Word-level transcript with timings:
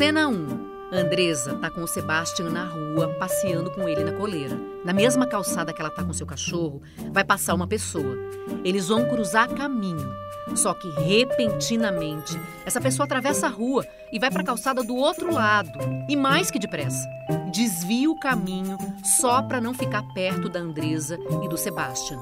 Cena 0.00 0.28
1. 0.28 0.94
Andresa 0.94 1.56
tá 1.56 1.68
com 1.68 1.82
o 1.82 1.86
Sebastian 1.86 2.48
na 2.48 2.64
rua, 2.64 3.08
passeando 3.18 3.70
com 3.70 3.86
ele 3.86 4.02
na 4.02 4.12
coleira. 4.12 4.58
Na 4.82 4.94
mesma 4.94 5.26
calçada 5.26 5.74
que 5.74 5.82
ela 5.82 5.90
tá 5.90 6.02
com 6.02 6.10
seu 6.14 6.26
cachorro, 6.26 6.80
vai 7.12 7.22
passar 7.22 7.52
uma 7.52 7.66
pessoa. 7.66 8.16
Eles 8.64 8.88
vão 8.88 9.06
cruzar 9.06 9.50
caminho. 9.50 10.10
Só 10.54 10.72
que 10.72 10.88
repentinamente, 10.88 12.40
essa 12.64 12.80
pessoa 12.80 13.04
atravessa 13.04 13.46
a 13.46 13.50
rua 13.50 13.84
e 14.10 14.18
vai 14.18 14.30
para 14.30 14.40
a 14.40 14.46
calçada 14.46 14.82
do 14.82 14.96
outro 14.96 15.34
lado. 15.34 15.78
E 16.08 16.16
mais 16.16 16.50
que 16.50 16.58
depressa, 16.58 17.06
desvia 17.52 18.10
o 18.10 18.18
caminho 18.18 18.78
só 19.20 19.42
para 19.42 19.60
não 19.60 19.74
ficar 19.74 20.02
perto 20.14 20.48
da 20.48 20.60
Andresa 20.60 21.18
e 21.44 21.46
do 21.46 21.58
Sebastian. 21.58 22.18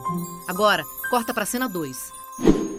Agora, 0.48 0.82
corta 1.10 1.32
para 1.32 1.46
cena 1.46 1.68
2. 1.68 2.17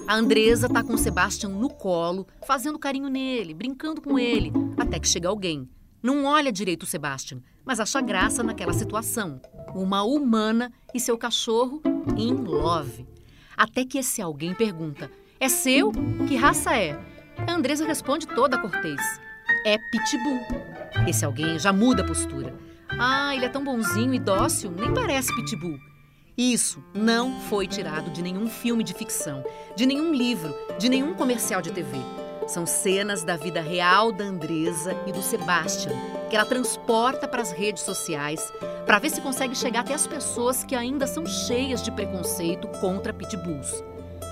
A 0.09 0.15
Andresa 0.15 0.67
tá 0.67 0.81
com 0.81 0.95
o 0.95 0.97
Sebastian 0.97 1.49
no 1.49 1.69
colo, 1.69 2.25
fazendo 2.47 2.79
carinho 2.79 3.09
nele, 3.09 3.53
brincando 3.53 4.01
com 4.01 4.17
ele, 4.17 4.51
até 4.75 4.97
que 4.99 5.07
chega 5.07 5.29
alguém. 5.29 5.69
Não 6.01 6.25
olha 6.25 6.51
direito 6.51 6.81
o 6.81 6.87
Sebastian, 6.87 7.43
mas 7.63 7.79
acha 7.79 8.01
graça 8.01 8.41
naquela 8.41 8.73
situação. 8.73 9.39
Uma 9.75 10.01
humana 10.01 10.73
e 10.95 10.99
seu 10.99 11.15
cachorro 11.15 11.79
in 12.17 12.33
love. 12.33 13.05
Até 13.55 13.85
que 13.85 13.99
esse 13.99 14.19
alguém 14.19 14.55
pergunta: 14.55 15.11
É 15.39 15.47
seu? 15.47 15.91
Que 16.27 16.35
raça 16.35 16.75
é? 16.75 16.99
A 17.47 17.53
Andresa 17.53 17.85
responde 17.85 18.25
toda 18.25 18.57
cortês: 18.57 18.99
É 19.63 19.77
pitbull. 19.77 20.41
Esse 21.07 21.23
alguém 21.23 21.59
já 21.59 21.71
muda 21.71 22.01
a 22.01 22.07
postura. 22.07 22.57
Ah, 22.89 23.35
ele 23.35 23.45
é 23.45 23.49
tão 23.49 23.63
bonzinho 23.63 24.15
e 24.15 24.19
dócil, 24.19 24.71
nem 24.71 24.91
parece 24.91 25.35
pitbull. 25.35 25.79
Isso 26.39 26.81
não 26.93 27.37
foi 27.37 27.67
tirado 27.67 28.09
de 28.11 28.21
nenhum 28.21 28.47
filme 28.47 28.81
de 28.81 28.93
ficção, 28.93 29.43
de 29.75 29.85
nenhum 29.85 30.13
livro, 30.13 30.55
de 30.79 30.87
nenhum 30.87 31.13
comercial 31.13 31.61
de 31.61 31.69
TV. 31.69 31.97
São 32.47 32.65
cenas 32.65 33.25
da 33.25 33.35
vida 33.35 33.59
real 33.59 34.13
da 34.13 34.23
Andresa 34.23 34.95
e 35.05 35.11
do 35.11 35.21
Sebastian, 35.21 35.91
que 36.29 36.37
ela 36.37 36.45
transporta 36.45 37.27
para 37.27 37.41
as 37.41 37.51
redes 37.51 37.83
sociais 37.83 38.53
para 38.85 38.99
ver 38.99 39.09
se 39.09 39.19
consegue 39.19 39.53
chegar 39.53 39.81
até 39.81 39.93
as 39.93 40.07
pessoas 40.07 40.63
que 40.63 40.75
ainda 40.75 41.05
são 41.07 41.25
cheias 41.25 41.83
de 41.83 41.91
preconceito 41.91 42.69
contra 42.79 43.11
pitbulls. 43.11 43.83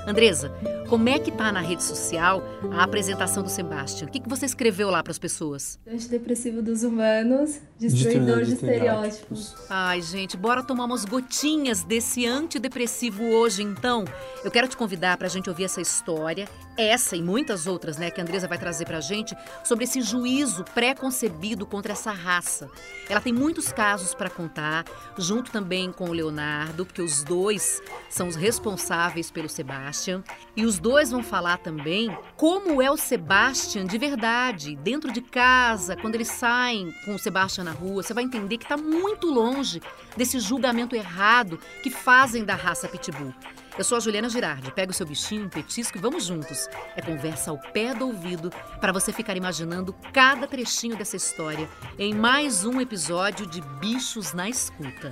Andresa, 0.08 0.56
como 0.88 1.10
é 1.10 1.20
que 1.20 1.32
tá 1.32 1.52
na 1.52 1.60
rede 1.60 1.84
social 1.84 2.44
a 2.72 2.84
apresentação 2.84 3.44
do 3.44 3.50
Sebastian? 3.50 4.08
O 4.08 4.12
que, 4.12 4.20
que 4.20 4.30
você 4.30 4.46
escreveu 4.46 4.90
lá 4.90 5.04
para 5.04 5.12
as 5.12 5.20
pessoas? 5.20 5.80
Antidepressivo 5.88 6.62
dos 6.62 6.84
humanos, 6.84 7.60
destruidor 7.78 8.44
de, 8.44 8.54
estereótipos. 8.54 9.56
Ai, 9.70 10.02
gente, 10.02 10.36
bora 10.36 10.64
tomar 10.64 10.86
umas 10.86 11.06
gotinhas 11.06 11.84
desse 11.84 12.26
antidepressivo 12.26 13.24
hoje, 13.24 13.64
então. 13.64 14.06
Eu 14.44 14.52
quero 14.52 14.68
te 14.68 14.78
convidar 14.78 15.18
para 15.18 15.28
a 15.28 15.30
gente 15.30 15.50
ouvir 15.50 15.66
essa 15.66 15.82
história, 15.82 16.48
essa 16.78 17.16
e 17.16 17.22
muitas 17.22 17.68
outras, 17.68 17.98
né, 17.98 18.10
que 18.10 18.20
a 18.22 18.24
Andresa 18.24 18.48
vai 18.48 18.58
trazer 18.58 18.86
para 18.86 18.98
a 18.98 19.02
gente, 19.02 19.36
sobre 19.64 19.84
esse 19.84 20.02
juízo 20.02 20.64
pré-concebido 20.74 21.66
contra 21.66 21.94
essa 21.94 22.12
raça. 22.12 22.70
Ela 23.10 23.22
tem 23.22 23.34
muitos 23.34 23.72
casos 23.72 24.14
para 24.14 24.30
contar, 24.30 24.86
junto 25.18 25.52
também 25.52 25.92
com 25.92 26.10
o 26.10 26.14
Leonardo, 26.14 26.86
porque 26.86 27.02
os 27.02 27.24
dois 27.24 27.82
são 28.10 28.28
os 28.28 28.36
responsáveis 28.36 29.30
pelo 29.32 29.50
Sebastian. 29.50 29.98
Sebastian. 29.98 30.24
E 30.56 30.66
os 30.66 30.77
dois 30.80 31.12
vão 31.12 31.24
falar 31.24 31.58
também 31.58 32.16
como 32.36 32.82
é 32.82 32.90
o 32.90 32.98
Sebastian 32.98 33.86
de 33.86 33.98
verdade, 33.98 34.76
dentro 34.76 35.12
de 35.12 35.22
casa, 35.22 35.96
quando 35.96 36.16
eles 36.16 36.30
saem 36.30 36.94
com 37.06 37.16
o 37.16 37.20
Sebastian 37.20 37.64
na 37.64 37.72
rua. 37.72 38.04
Você 38.04 38.14
vai 38.14 38.24
entender 38.24 38.58
que 38.58 38.66
está 38.66 38.78
muito 38.78 39.28
longe 39.28 39.82
desse 40.16 40.40
julgamento 40.40 40.96
errado 40.96 41.60
que 41.84 41.90
fazem 41.90 42.44
da 42.44 42.56
raça 42.56 42.88
Pitbull. 42.88 43.34
Eu 43.78 43.84
sou 43.84 43.96
a 43.96 44.00
Juliana 44.00 44.28
Girardi. 44.28 44.72
Pega 44.72 44.92
o 44.92 44.94
seu 44.94 45.06
bichinho, 45.06 45.46
um 45.46 45.50
petisco 45.50 45.98
e 45.98 46.02
vamos 46.02 46.26
juntos. 46.26 46.68
É 46.96 47.02
conversa 47.02 47.52
ao 47.52 47.60
pé 47.60 47.94
do 47.94 48.08
ouvido 48.08 48.52
para 48.82 48.92
você 48.92 49.14
ficar 49.14 49.38
imaginando 49.38 49.94
cada 50.12 50.48
trechinho 50.48 50.98
dessa 50.98 51.16
história 51.16 51.70
em 52.00 52.14
mais 52.14 52.66
um 52.66 52.82
episódio 52.82 53.46
de 53.46 53.62
Bichos 53.80 54.34
na 54.34 54.50
Escuta. 54.50 55.12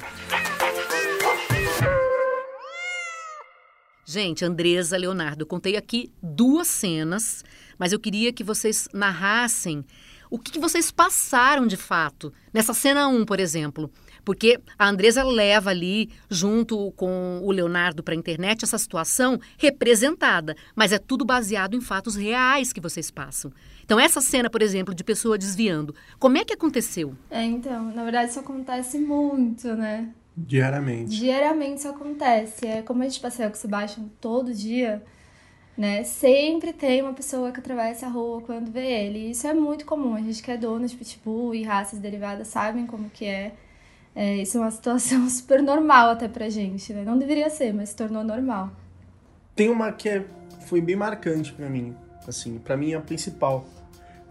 Gente, 4.07 4.45
Andresa, 4.45 4.95
Leonardo, 4.95 5.47
contei 5.47 5.75
aqui 5.75 6.11
duas 6.21 6.67
cenas, 6.67 7.43
mas 7.75 7.91
eu 7.91 7.99
queria 7.99 8.31
que 8.31 8.43
vocês 8.43 8.87
narrassem 8.93 9.83
o 10.29 10.37
que, 10.37 10.59
vocês 10.59 10.91
passaram 10.91 11.65
de 11.65 11.75
fato 11.75 12.31
nessa 12.53 12.73
cena 12.73 13.07
1, 13.07 13.25
por 13.25 13.39
exemplo. 13.39 13.89
Porque 14.23 14.59
a 14.77 14.89
Andresa 14.89 15.23
leva 15.23 15.71
ali, 15.71 16.09
junto 16.29 16.91
com 16.91 17.39
o 17.41 17.51
Leonardo 17.51 18.03
para 18.03 18.13
a 18.13 18.17
internet, 18.17 18.63
essa 18.63 18.77
situação 18.77 19.39
representada, 19.57 20.55
mas 20.75 20.91
é 20.91 20.99
tudo 20.99 21.25
baseado 21.25 21.75
em 21.75 21.81
fatos 21.81 22.15
reais 22.15 22.71
que 22.71 22.81
vocês 22.81 23.09
passam. 23.09 23.51
Então, 23.83 23.99
essa 23.99 24.21
cena, 24.21 24.49
por 24.49 24.61
exemplo, 24.61 24.93
de 24.93 25.03
pessoa 25.03 25.37
desviando, 25.37 25.95
como 26.19 26.37
é 26.37 26.43
que 26.43 26.53
aconteceu? 26.53 27.15
É, 27.29 27.43
então, 27.43 27.91
na 27.93 28.03
verdade, 28.03 28.31
isso 28.31 28.39
acontece 28.39 28.99
muito, 28.99 29.67
né? 29.75 30.11
Diariamente. 30.37 31.17
Diariamente 31.17 31.79
isso 31.79 31.87
acontece. 31.87 32.67
É 32.67 32.81
como 32.81 33.01
a 33.01 33.05
gente 33.05 33.19
passeia 33.19 33.49
com 33.49 33.55
o 33.55 33.59
Sebastião 33.59 34.09
todo 34.19 34.53
dia, 34.53 35.01
né? 35.77 36.03
Sempre 36.03 36.73
tem 36.73 37.01
uma 37.01 37.13
pessoa 37.13 37.51
que 37.51 37.59
atravessa 37.59 38.07
a 38.07 38.09
rua 38.09 38.41
quando 38.41 38.71
vê 38.71 38.85
ele. 38.85 39.31
Isso 39.31 39.47
é 39.47 39.53
muito 39.53 39.85
comum. 39.85 40.13
A 40.13 40.21
gente 40.21 40.43
que 40.43 40.51
é 40.51 40.57
dono 40.57 40.85
de 40.85 40.95
pitbull 40.95 41.55
e 41.55 41.63
raças 41.63 41.99
derivadas 41.99 42.49
sabem 42.49 42.85
como 42.85 43.09
que 43.09 43.25
é. 43.25 43.53
é 44.13 44.37
isso 44.37 44.57
é 44.57 44.61
uma 44.61 44.71
situação 44.71 45.27
super 45.29 45.61
normal 45.63 46.09
até 46.09 46.27
pra 46.27 46.49
gente, 46.49 46.93
né? 46.93 47.03
Não 47.03 47.17
deveria 47.17 47.49
ser, 47.49 47.73
mas 47.73 47.89
se 47.89 47.95
tornou 47.95 48.23
normal. 48.23 48.71
Tem 49.55 49.69
uma 49.69 49.91
que 49.93 50.09
é, 50.09 50.25
foi 50.65 50.81
bem 50.81 50.97
marcante 50.97 51.53
para 51.53 51.69
mim, 51.69 51.95
assim, 52.27 52.59
para 52.59 52.75
mim 52.75 52.93
a 52.93 52.99
principal. 52.99 53.65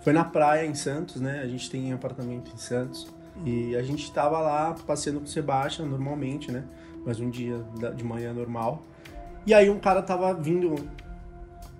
Foi 0.03 0.13
na 0.13 0.23
praia 0.23 0.67
em 0.67 0.75
Santos, 0.75 1.19
né? 1.19 1.41
A 1.41 1.49
gente 1.49 1.71
tem 1.71 1.91
um 1.91 1.97
apartamento 1.97 2.53
em 2.55 2.59
Santos. 2.59 3.11
E 3.43 3.75
a 3.75 3.83
gente 3.83 4.05
estava 4.05 4.41
lá 4.41 4.75
passeando 4.87 5.21
com 5.21 5.27
o 5.27 5.29
Sebastião 5.29 5.89
normalmente, 5.89 6.53
né? 6.53 6.65
Mas 7.05 7.19
um 7.19 7.29
dia 7.29 7.65
de 7.97 8.05
manhã 8.05 8.33
normal. 8.33 8.83
E 9.47 9.53
aí 9.53 9.69
um 9.69 9.79
cara 9.79 10.03
tava 10.03 10.33
vindo 10.33 10.77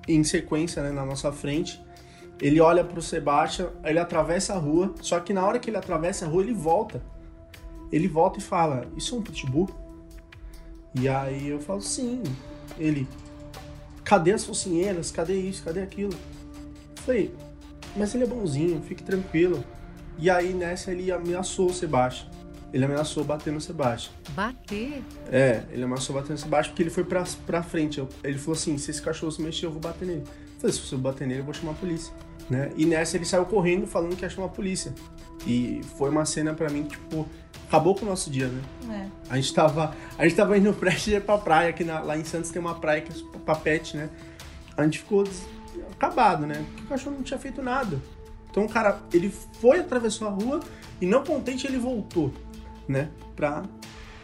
em 0.07 0.23
sequência, 0.25 0.83
né, 0.83 0.91
na 0.91 1.05
nossa 1.05 1.31
frente. 1.33 1.83
Ele 2.41 2.61
olha 2.61 2.83
pro 2.83 3.01
Sebastião, 3.01 3.71
ele 3.85 3.99
atravessa 3.99 4.55
a 4.55 4.59
rua, 4.59 4.93
só 5.01 5.21
que 5.21 5.33
na 5.33 5.47
hora 5.47 5.59
que 5.59 5.71
ele 5.71 5.77
atravessa 5.77 6.27
a 6.27 6.29
rua, 6.29 6.43
ele 6.43 6.53
volta. 6.53 7.03
Ele 7.93 8.09
volta 8.09 8.39
e 8.39 8.43
fala: 8.43 8.87
"Isso 8.97 9.15
é 9.15 9.19
um 9.19 9.23
pitbull?" 9.23 9.71
E 10.95 11.09
aí 11.09 11.49
eu 11.49 11.61
falo: 11.61 11.81
"Sim". 11.81 12.23
Ele: 12.77 13.09
"Cadê 14.03 14.33
as 14.33 14.45
focinheiras? 14.45 15.11
Cadê 15.11 15.35
isso? 15.35 15.63
Cadê 15.63 15.81
aquilo?" 15.81 16.13
Eu 16.13 17.03
falei: 17.03 17.35
"Mas 17.97 18.15
ele 18.15 18.25
é 18.25 18.27
bonzinho, 18.27 18.83
fique 18.83 19.03
tranquilo." 19.03 19.65
E 20.19 20.31
aí 20.31 20.53
nessa 20.53 20.91
ele 20.91 21.11
ameaçou 21.11 21.71
o 21.71 21.75
Sebastião. 21.75 22.31
Ele 22.73 22.85
ameaçou 22.85 23.23
bater 23.23 23.53
no 23.53 23.61
Sebastião. 23.61 24.13
Bater? 24.31 25.03
É, 25.31 25.63
ele 25.71 25.85
ameaçou 25.85 26.15
bater 26.15 26.33
no 26.33 26.39
Sebastião 26.39 26.73
porque 26.73 26.83
ele 26.83 26.91
foi 26.91 27.05
pra, 27.05 27.25
pra 27.47 27.63
frente. 27.63 28.05
Ele 28.23 28.39
falou 28.39 28.55
assim: 28.55 28.77
se 28.79 28.91
esse 28.91 29.01
cachorro 29.01 29.31
se 29.31 29.41
mexer, 29.41 29.67
eu 29.67 29.71
vou 29.71 29.81
bater 29.81 30.07
nele. 30.07 30.23
Eu 30.23 30.61
falei: 30.61 30.73
se 30.75 30.81
você 30.81 30.97
bater 30.97 31.27
nele, 31.27 31.41
eu 31.41 31.45
vou 31.45 31.55
chamar 31.55 31.73
a 31.73 31.77
polícia. 31.77 32.13
Né? 32.51 32.73
E 32.77 32.85
nessa 32.85 33.17
ele 33.17 33.25
saiu 33.25 33.47
correndo 33.47 33.87
falando 33.87 34.17
que 34.17 34.25
ia 34.25 34.29
chamar 34.29 34.49
a 34.49 34.51
polícia. 34.51 34.93
E 35.47 35.81
foi 35.97 36.11
uma 36.11 36.25
cena 36.25 36.53
pra 36.55 36.69
mim 36.69 36.85
que, 36.85 36.91
tipo, 36.91 37.29
acabou 37.69 37.95
com 37.95 38.07
o 38.07 38.09
nosso 38.09 38.31
dia, 38.31 38.49
né? 38.49 38.63
É. 38.91 39.33
A 39.33 39.37
gente 39.37 39.55
tava, 39.55 39.95
a 40.19 40.25
gente 40.25 40.37
tava 40.37 40.57
indo 40.57 40.73
prestes 40.75 41.15
ir 41.15 41.23
pra 41.23 41.39
praia, 41.39 41.71
aqui 41.71 41.85
na, 41.85 42.01
lá 42.01 42.17
em 42.17 42.25
Santos 42.25 42.51
tem 42.51 42.61
uma 42.61 42.75
praia 42.75 43.01
que 43.01 43.13
é 43.13 43.39
papete, 43.45 43.97
né? 43.97 44.11
A 44.77 44.83
gente 44.85 44.99
ficou 44.99 45.25
acabado, 45.93 46.47
né? 46.47 46.65
Porque 46.67 46.83
o 46.83 46.87
cachorro 46.87 47.17
não 47.17 47.23
tinha 47.23 47.39
feito 47.39 47.63
nada. 47.63 48.01
Então 48.55 48.67
o 48.67 48.69
cara, 48.69 49.01
ele 49.13 49.35
foi, 49.61 49.81
atravessou 49.81 50.29
a 50.29 50.31
rua 50.31 50.61
e 51.01 51.07
não 51.07 51.25
contente 51.25 51.67
ele 51.67 51.77
voltou, 51.77 52.33
né? 52.87 53.11
Pra 53.35 53.65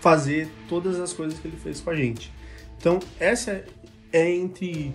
fazer 0.00 0.48
todas 0.68 1.00
as 1.00 1.12
coisas 1.12 1.36
que 1.40 1.48
ele 1.48 1.56
fez 1.56 1.80
com 1.80 1.90
a 1.90 1.96
gente. 1.96 2.32
Então 2.78 3.00
essa 3.18 3.64
é 4.12 4.30
entre 4.30 4.94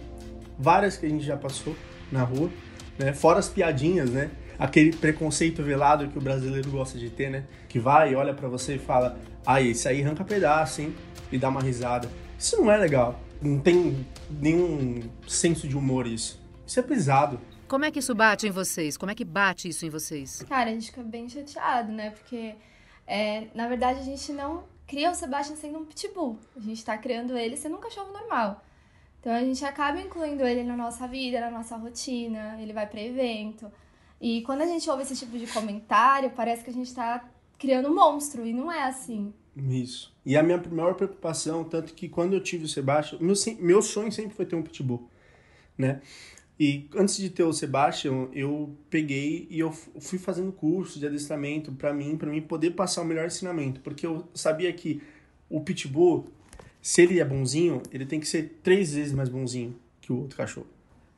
várias 0.58 0.96
que 0.96 1.06
a 1.06 1.10
gente 1.10 1.26
já 1.26 1.36
passou 1.36 1.76
na 2.10 2.24
rua, 2.24 2.50
né? 2.98 3.12
Fora 3.12 3.40
as 3.40 3.50
piadinhas, 3.50 4.10
né? 4.10 4.32
Aquele 4.58 4.96
preconceito 4.96 5.62
velado 5.62 6.08
que 6.08 6.18
o 6.18 6.22
brasileiro 6.22 6.72
gosta 6.72 6.98
de 6.98 7.10
ter, 7.10 7.30
né? 7.30 7.44
Que 7.68 7.78
vai, 7.78 8.16
olha 8.16 8.34
para 8.34 8.48
você 8.48 8.76
e 8.76 8.80
fala, 8.80 9.20
ah, 9.46 9.62
esse 9.62 9.86
aí 9.86 10.02
arranca 10.02 10.24
pedaço, 10.24 10.80
hein? 10.80 10.96
E 11.30 11.38
dá 11.38 11.50
uma 11.50 11.62
risada. 11.62 12.10
Isso 12.40 12.56
não 12.56 12.72
é 12.72 12.78
legal. 12.78 13.20
Não 13.42 13.60
tem 13.60 14.06
nenhum 14.30 15.02
senso 15.28 15.68
de 15.68 15.76
humor 15.76 16.08
isso. 16.08 16.42
Isso 16.66 16.80
é 16.80 16.84
pesado. 16.84 17.38
Como 17.68 17.84
é 17.84 17.92
que 17.92 18.00
isso 18.00 18.14
bate 18.14 18.48
em 18.48 18.52
vocês? 18.52 18.96
Como 18.96 19.12
é 19.12 19.16
que 19.16 19.26
bate 19.26 19.68
isso 19.68 19.86
em 19.86 19.90
vocês? 19.90 20.44
Cara, 20.48 20.70
a 20.70 20.74
gente 20.74 20.88
fica 20.88 21.02
bem 21.02 21.28
chateado, 21.28 21.92
né? 21.92 22.12
Porque, 22.12 22.56
é, 23.08 23.48
na 23.56 23.68
verdade, 23.68 24.00
a 24.00 24.04
gente 24.04 24.32
não 24.32 24.64
cria 24.86 25.10
o 25.10 25.16
Sebastian 25.16 25.56
sendo 25.56 25.80
um 25.80 25.86
pitbull. 25.86 26.38
A 26.56 26.60
gente 26.60 26.86
tá 26.86 26.98
criando 26.98 27.36
ele 27.36 27.58
sendo 27.58 27.76
um 27.76 27.80
cachorro 27.80 28.14
normal. 28.14 28.64
Então 29.20 29.34
a 29.34 29.42
gente 29.42 29.66
acaba 29.66 30.00
incluindo 30.00 30.46
ele 30.46 30.64
na 30.64 30.78
nossa 30.78 31.08
vida, 31.08 31.42
na 31.42 31.50
nossa 31.50 31.76
rotina, 31.76 32.58
ele 32.62 32.72
vai 32.72 32.86
para 32.86 33.02
evento. 33.02 33.72
E 34.22 34.44
quando 34.44 34.62
a 34.62 34.68
gente 34.68 34.88
ouve 34.88 35.02
esse 35.02 35.16
tipo 35.16 35.36
de 35.38 35.48
comentário, 35.48 36.30
parece 36.36 36.64
que 36.64 36.70
a 36.70 36.74
gente 36.74 36.94
tá 36.94 37.28
criando 37.58 37.90
um 37.90 37.96
monstro, 37.96 38.46
e 38.46 38.54
não 38.54 38.72
é 38.72 38.84
assim. 38.84 39.34
Isso. 39.56 40.14
E 40.24 40.38
a 40.38 40.44
minha 40.44 40.62
maior 40.70 40.94
preocupação, 40.94 41.64
tanto 41.64 41.94
que 41.96 42.08
quando 42.08 42.34
eu 42.34 42.40
tive 42.40 42.66
o 42.66 42.68
Sebastião, 42.68 43.20
meu, 43.20 43.34
meu 43.60 43.82
sonho 43.82 44.12
sempre 44.12 44.36
foi 44.36 44.46
ter 44.46 44.56
um 44.56 44.62
pitbull, 44.62 45.10
né? 45.76 46.02
E 46.60 46.88
antes 46.96 47.18
de 47.18 47.30
ter 47.30 47.44
o 47.44 47.52
Sebastian, 47.52 48.30
eu 48.32 48.74
peguei 48.90 49.46
e 49.50 49.60
eu 49.60 49.72
fui 49.72 50.18
fazendo 50.18 50.52
curso 50.52 51.00
de 51.00 51.06
adestramento 51.06 51.72
para 51.74 51.94
mim, 51.94 52.16
para 52.16 52.30
mim 52.30 52.42
poder 52.42 52.72
passar 52.72 53.02
o 53.02 53.06
melhor 53.06 53.26
ensinamento, 53.26 53.82
porque 53.82 54.06
eu 54.06 54.26
sabia 54.34 54.72
que 54.72 55.02
o 55.50 55.60
pitbull, 55.60 56.26
se 56.82 57.02
ele 57.02 57.20
é 57.20 57.26
bonzinho, 57.26 57.82
ele 57.92 58.06
tem 58.06 58.20
que 58.20 58.28
ser 58.28 58.60
três 58.64 58.94
vezes 58.94 59.12
mais 59.12 59.28
bonzinho 59.28 59.76
que 60.00 60.14
o 60.14 60.22
outro 60.22 60.38
cachorro 60.38 60.75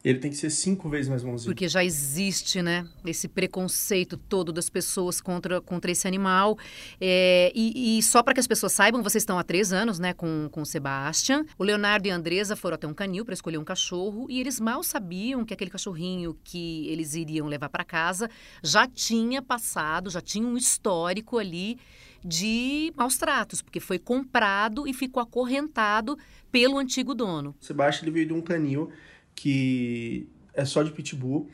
ele 0.10 0.20
tem 0.20 0.32
que 0.32 0.38
ser 0.38 0.50
cinco 0.50 0.90
vezes 0.90 1.10
mais 1.10 1.22
bonzinho. 1.22 1.54
Porque 1.54 1.68
já 1.68 1.84
existe, 1.84 2.62
né, 2.62 2.88
esse 3.06 3.28
preconceito 3.28 4.16
todo 4.16 4.54
das 4.54 4.70
pessoas 4.70 5.20
contra, 5.20 5.60
contra 5.60 5.92
esse 5.92 6.08
animal. 6.08 6.58
É, 7.00 7.52
e, 7.54 7.98
e, 7.98 8.04
só 8.04 8.24
para 8.24 8.34
que 8.34 8.40
as 8.40 8.48
pessoas 8.48 8.72
saibam, 8.72 9.04
vocês 9.04 9.24
estão 9.24 9.38
há 9.38 9.44
três 9.44 9.74
anos, 9.74 10.00
né, 10.00 10.14
com, 10.14 10.48
com 10.50 10.62
o 10.62 10.66
Sebastian. 10.66 11.46
O 11.58 11.64
Leonardo 11.64 12.08
e 12.08 12.12
a 12.12 12.16
Andresa 12.16 12.56
foram 12.56 12.76
até 12.76 12.88
um 12.88 12.94
canil 12.94 13.26
para 13.26 13.34
escolher 13.34 13.58
um 13.58 13.66
cachorro 13.66 14.28
e 14.30 14.40
eles 14.40 14.60
mal 14.62 14.82
sabiam 14.82 15.44
que 15.44 15.54
aquele 15.54 15.70
cachorrinho 15.70 16.38
que 16.44 16.88
eles 16.88 17.14
iriam 17.14 17.48
levar 17.48 17.68
para 17.68 17.84
casa 17.84 18.30
já 18.64 18.88
tinha 18.88 19.42
passado, 19.42 20.10
já 20.10 20.22
tinha 20.22 20.48
um 20.48 20.56
histórico 20.56 21.38
ali 21.38 21.78
de 22.24 22.92
maus 22.96 23.18
tratos, 23.18 23.62
porque 23.62 23.80
foi 23.80 24.00
comprado 24.00 24.88
e 24.88 24.94
ficou 24.94 25.22
acorrentado 25.22 26.18
pelo 26.52 26.78
antigo 26.78 27.14
dono. 27.14 27.56
O 27.62 27.66
Sebastian 27.66 28.06
ele 28.06 28.12
veio 28.12 28.28
de 28.28 28.34
um 28.34 28.42
canil 28.42 28.92
que 29.38 30.28
é 30.54 30.66
só 30.66 30.82
de 30.82 30.92
pitbull. 30.92 31.48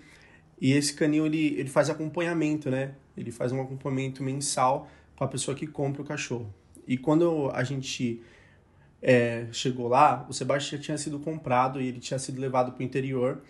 E 0.59 0.71
esse 0.71 0.94
canil 0.94 1.25
ele, 1.25 1.59
ele 1.59 1.69
faz 1.69 1.89
acompanhamento, 1.89 2.71
né? 2.71 2.95
Ele 3.15 3.30
faz 3.30 3.51
um 3.51 3.62
acompanhamento 3.62 4.24
mensal 4.24 4.89
com 5.15 5.25
a 5.25 5.27
pessoa 5.27 5.56
que 5.56 5.68
compra 5.68 6.01
o 6.01 6.06
cachorro. 6.06 6.51
E 6.88 6.97
quando 6.97 7.51
a 7.53 7.63
gente 7.63 8.21
é, 9.01 9.47
chegou 9.51 9.89
lá, 9.89 10.25
o 10.30 10.33
Sebastião 10.33 10.80
tinha 10.80 10.97
sido 10.97 11.19
comprado 11.19 11.81
e 11.81 11.88
ele 11.88 12.00
tinha 12.00 12.18
sido 12.18 12.39
levado 12.39 12.71
para 12.71 12.81
o 12.81 12.83
interior. 12.83 13.41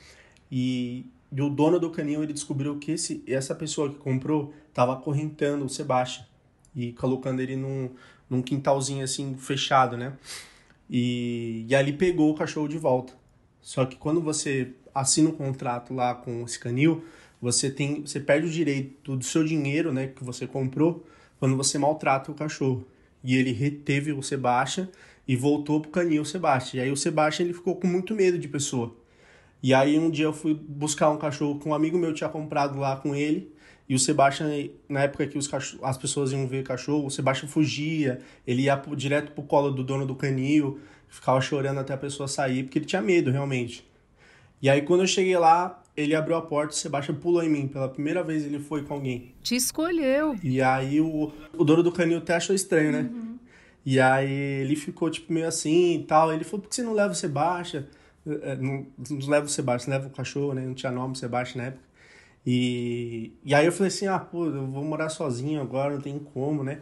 E, 0.52 1.06
e, 1.32 1.40
o 1.40 1.50
dono 1.50 1.80
do 1.80 1.92
canil 1.92 2.24
ele 2.24 2.34
descobriu 2.34 2.80
que 2.80 2.92
esse, 2.92 3.24
essa 3.28 3.54
pessoa 3.54 3.90
que 3.90 3.98
comprou 3.98 4.52
estava 4.68 4.94
acorrentando 4.94 5.64
o 5.64 5.70
Sebastião 5.70 6.26
e 6.76 6.92
colocando 6.94 7.40
ele 7.40 7.56
num, 7.56 7.92
num 8.28 8.42
quintalzinho 8.42 9.04
assim 9.04 9.36
fechado, 9.38 9.96
né? 9.96 10.14
E, 10.90 11.66
e 11.70 11.76
ali 11.76 11.94
pegou 11.94 12.32
o 12.32 12.36
cachorro 12.36 12.68
de 12.68 12.80
volta. 12.80 13.23
Só 13.64 13.86
que 13.86 13.96
quando 13.96 14.22
você 14.22 14.74
assina 14.94 15.30
um 15.30 15.32
contrato 15.32 15.94
lá 15.94 16.14
com 16.14 16.44
o 16.44 16.48
Scanil, 16.48 17.04
você 17.42 17.72
tem, 17.72 18.02
você 18.02 18.20
perde 18.20 18.46
o 18.46 18.50
direito 18.50 19.16
do 19.16 19.24
seu 19.24 19.44
dinheiro, 19.44 19.92
né, 19.92 20.08
que 20.08 20.24
você 20.24 20.46
comprou, 20.46 21.06
quando 21.40 21.56
você 21.56 21.80
maltrata 21.80 22.30
o 22.30 22.36
cachorro. 22.36 22.86
E 23.24 23.36
ele 23.36 23.54
reteve 23.54 24.12
o 24.12 24.22
Sebastian 24.22 24.90
e 25.26 25.36
voltou 25.36 25.80
pro 25.80 25.92
canil 25.92 26.26
Sebastian. 26.26 26.80
E 26.80 26.84
aí 26.84 26.92
o 26.92 26.98
Sebastian 26.98 27.46
ele 27.46 27.54
ficou 27.54 27.78
com 27.78 27.88
muito 27.88 28.14
medo 28.14 28.38
de 28.38 28.50
pessoa. 28.50 28.94
E 29.62 29.74
aí 29.74 29.98
um 29.98 30.10
dia 30.10 30.26
eu 30.26 30.34
fui 30.34 30.54
buscar 30.54 31.10
um 31.10 31.18
cachorro 31.18 31.58
que 31.58 31.68
um 31.68 31.74
amigo 31.74 31.98
meu 31.98 32.14
tinha 32.14 32.30
comprado 32.30 32.78
lá 32.78 32.98
com 32.98 33.16
ele. 33.16 33.54
E 33.88 33.96
o 33.96 34.00
Sebastian, 34.00 34.50
na 34.90 35.04
época 35.04 35.26
que 35.26 35.38
os 35.38 35.50
as 35.82 35.98
pessoas 35.98 36.34
iam 36.34 36.48
ver 36.48 36.64
cachorro, 36.64 37.06
o 37.06 37.12
Sebastian 37.12 37.48
fugia, 37.48 38.20
ele 38.46 38.64
ia 38.64 38.82
direto 38.96 39.32
pro 39.32 39.44
colo 39.44 39.72
do 39.72 39.84
dono 39.84 40.06
do 40.06 40.16
canil 40.16 40.80
ficava 41.14 41.40
chorando 41.40 41.80
até 41.80 41.94
a 41.94 41.98
pessoa 41.98 42.28
sair, 42.28 42.64
porque 42.64 42.80
ele 42.80 42.86
tinha 42.86 43.02
medo, 43.02 43.30
realmente. 43.30 43.88
E 44.62 44.70
aí, 44.70 44.82
quando 44.82 45.02
eu 45.02 45.08
cheguei 45.08 45.38
lá, 45.38 45.82
ele 45.96 46.16
abriu 46.16 46.36
a 46.36 46.42
porta, 46.42 46.74
o 46.74 46.76
Sebastião 46.76 47.16
pulou 47.16 47.44
em 47.44 47.50
mim. 47.50 47.68
Pela 47.68 47.88
primeira 47.88 48.24
vez 48.24 48.44
ele 48.46 48.60
foi 48.60 48.84
com 48.84 48.96
alguém. 48.96 49.32
Te 49.44 49.56
escolheu. 49.56 50.36
E 50.44 50.62
aí 50.62 51.00
o, 51.00 51.32
o 51.56 51.64
dono 51.64 51.84
do 51.84 51.92
canil 51.92 52.18
até 52.18 52.34
achou 52.34 52.56
estranho, 52.56 52.92
né? 52.92 53.10
Uhum. 53.14 53.38
E 53.86 54.00
aí 54.00 54.32
ele 54.32 54.76
ficou, 54.76 55.10
tipo, 55.10 55.32
meio 55.32 55.48
assim 55.48 56.00
e 56.00 56.04
tal. 56.04 56.34
Ele 56.34 56.44
falou, 56.44 56.62
por 56.62 56.70
que 56.70 56.76
você 56.76 56.84
não 56.84 56.94
leva 56.94 57.12
o 57.12 57.16
Sebastião? 57.16 57.86
É, 58.26 58.56
não, 58.56 58.88
não 58.98 59.28
leva 59.28 59.46
o 59.46 59.50
Sebastião, 59.50 59.94
leva 59.94 60.08
o 60.08 60.12
cachorro, 60.12 60.54
né? 60.54 60.66
Não 60.66 60.74
tinha 60.74 60.92
nome 60.92 61.16
Sebastião 61.16 61.62
na 61.62 61.68
época. 61.68 61.84
E, 62.46 63.34
e 63.46 63.54
aí 63.54 63.66
eu 63.66 63.72
falei 63.72 63.90
assim, 63.90 64.08
ah, 64.08 64.20
pô, 64.20 64.46
eu 64.46 64.66
vou 64.66 64.84
morar 64.84 65.10
sozinho 65.10 65.62
agora, 65.62 65.94
não 65.94 66.02
tem 66.02 66.18
como, 66.18 66.64
né? 66.64 66.80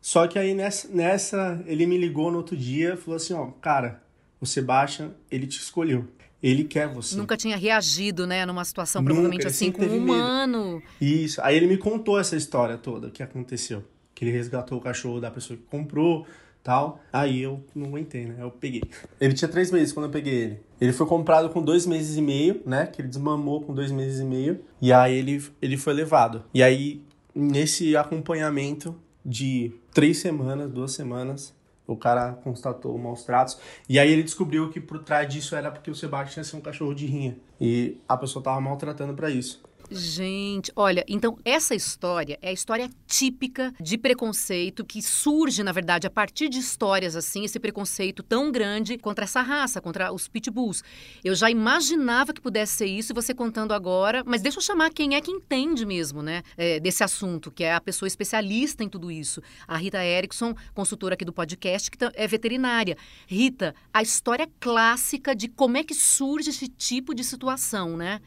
Só 0.00 0.26
que 0.26 0.38
aí 0.38 0.54
nessa, 0.54 0.88
nessa 0.88 1.62
ele 1.66 1.86
me 1.86 1.98
ligou 1.98 2.30
no 2.30 2.38
outro 2.38 2.56
dia 2.56 2.94
e 2.94 2.96
falou 2.96 3.16
assim, 3.16 3.34
ó, 3.34 3.46
cara, 3.60 4.02
o 4.40 4.46
Sebastian, 4.46 5.12
ele 5.30 5.46
te 5.46 5.58
escolheu. 5.58 6.06
Ele 6.42 6.64
quer 6.64 6.88
você. 6.88 7.16
Nunca 7.16 7.36
tinha 7.36 7.56
reagido, 7.56 8.26
né, 8.26 8.46
numa 8.46 8.64
situação 8.64 9.02
Nunca, 9.02 9.12
provavelmente 9.12 9.46
assim 9.46 9.70
com 9.70 9.84
um 9.84 9.98
humano. 9.98 10.82
Isso. 10.98 11.40
Aí 11.42 11.54
ele 11.54 11.66
me 11.66 11.76
contou 11.76 12.18
essa 12.18 12.34
história 12.34 12.78
toda 12.78 13.10
que 13.10 13.22
aconteceu. 13.22 13.84
Que 14.14 14.24
ele 14.24 14.32
resgatou 14.32 14.78
o 14.78 14.80
cachorro 14.80 15.20
da 15.20 15.30
pessoa 15.30 15.58
que 15.58 15.64
comprou, 15.64 16.26
tal. 16.62 16.98
Aí 17.12 17.42
eu 17.42 17.62
não 17.74 17.88
aguentei, 17.88 18.24
né? 18.24 18.36
Eu 18.38 18.50
peguei. 18.50 18.82
Ele 19.20 19.34
tinha 19.34 19.48
três 19.48 19.70
meses 19.70 19.92
quando 19.92 20.06
eu 20.06 20.12
peguei 20.12 20.34
ele. 20.34 20.60
Ele 20.80 20.92
foi 20.94 21.06
comprado 21.06 21.50
com 21.50 21.62
dois 21.62 21.84
meses 21.84 22.16
e 22.16 22.22
meio, 22.22 22.62
né? 22.64 22.86
Que 22.86 23.02
ele 23.02 23.08
desmamou 23.08 23.60
com 23.60 23.74
dois 23.74 23.90
meses 23.90 24.20
e 24.20 24.24
meio. 24.24 24.60
E 24.80 24.94
aí 24.94 25.14
ele, 25.14 25.44
ele 25.60 25.76
foi 25.76 25.92
levado. 25.92 26.42
E 26.54 26.62
aí, 26.62 27.02
nesse 27.34 27.94
acompanhamento, 27.96 28.96
de 29.24 29.72
três 29.92 30.18
semanas, 30.18 30.70
duas 30.70 30.92
semanas, 30.92 31.54
o 31.86 31.96
cara 31.96 32.32
constatou 32.32 32.96
maus 32.96 33.24
tratos. 33.24 33.58
E 33.88 33.98
aí 33.98 34.10
ele 34.10 34.22
descobriu 34.22 34.70
que 34.70 34.80
por 34.80 35.00
trás 35.00 35.32
disso 35.32 35.54
era 35.56 35.70
porque 35.70 35.90
o 35.90 35.94
Sebastião 35.94 36.34
tinha 36.34 36.44
sido 36.44 36.58
um 36.58 36.62
cachorro 36.62 36.94
de 36.94 37.06
rinha. 37.06 37.36
E 37.60 37.98
a 38.08 38.16
pessoa 38.16 38.42
tava 38.42 38.60
maltratando 38.60 39.14
para 39.14 39.28
isso. 39.28 39.62
Gente, 39.92 40.70
olha, 40.76 41.04
então 41.08 41.36
essa 41.44 41.74
história 41.74 42.38
é 42.40 42.50
a 42.50 42.52
história 42.52 42.88
típica 43.08 43.74
de 43.80 43.98
preconceito 43.98 44.84
que 44.84 45.02
surge, 45.02 45.64
na 45.64 45.72
verdade, 45.72 46.06
a 46.06 46.10
partir 46.10 46.48
de 46.48 46.58
histórias 46.58 47.16
assim, 47.16 47.44
esse 47.44 47.58
preconceito 47.58 48.22
tão 48.22 48.52
grande 48.52 48.96
contra 48.96 49.24
essa 49.24 49.42
raça, 49.42 49.80
contra 49.80 50.12
os 50.12 50.28
pitbulls. 50.28 50.84
Eu 51.24 51.34
já 51.34 51.50
imaginava 51.50 52.32
que 52.32 52.40
pudesse 52.40 52.74
ser 52.74 52.86
isso 52.86 53.12
e 53.12 53.14
você 53.14 53.34
contando 53.34 53.74
agora, 53.74 54.22
mas 54.24 54.40
deixa 54.40 54.58
eu 54.58 54.62
chamar 54.62 54.90
quem 54.90 55.16
é 55.16 55.20
que 55.20 55.32
entende 55.32 55.84
mesmo, 55.84 56.22
né, 56.22 56.44
é, 56.56 56.78
desse 56.78 57.02
assunto, 57.02 57.50
que 57.50 57.64
é 57.64 57.74
a 57.74 57.80
pessoa 57.80 58.06
especialista 58.06 58.84
em 58.84 58.88
tudo 58.88 59.10
isso. 59.10 59.42
A 59.66 59.76
Rita 59.76 60.04
Erickson, 60.04 60.54
consultora 60.72 61.14
aqui 61.14 61.24
do 61.24 61.32
podcast, 61.32 61.90
que 61.90 61.98
é 62.14 62.28
veterinária. 62.28 62.96
Rita, 63.26 63.74
a 63.92 64.02
história 64.02 64.48
clássica 64.60 65.34
de 65.34 65.48
como 65.48 65.76
é 65.76 65.82
que 65.82 65.94
surge 65.94 66.50
esse 66.50 66.68
tipo 66.68 67.12
de 67.12 67.24
situação, 67.24 67.96
né? 67.96 68.20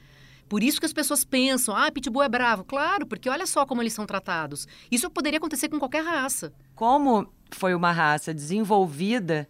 Por 0.47 0.63
isso 0.63 0.79
que 0.79 0.85
as 0.85 0.93
pessoas 0.93 1.23
pensam, 1.23 1.75
ah, 1.75 1.91
pitbull 1.91 2.23
é 2.23 2.29
bravo. 2.29 2.63
Claro, 2.63 3.05
porque 3.05 3.29
olha 3.29 3.45
só 3.45 3.65
como 3.65 3.81
eles 3.81 3.93
são 3.93 4.05
tratados. 4.05 4.67
Isso 4.91 5.09
poderia 5.09 5.37
acontecer 5.37 5.69
com 5.69 5.79
qualquer 5.79 6.03
raça. 6.03 6.53
Como 6.75 7.27
foi 7.51 7.73
uma 7.73 7.91
raça 7.91 8.33
desenvolvida 8.33 9.47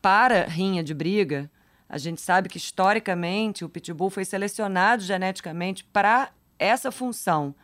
para 0.00 0.44
rinha 0.44 0.84
de 0.84 0.94
briga, 0.94 1.50
a 1.88 1.98
gente 1.98 2.20
sabe 2.20 2.48
que 2.48 2.58
historicamente 2.58 3.64
o 3.64 3.68
pitbull 3.68 4.10
foi 4.10 4.24
selecionado 4.24 5.02
geneticamente 5.02 5.84
para 5.84 6.30
essa 6.58 6.90
função. 6.90 7.54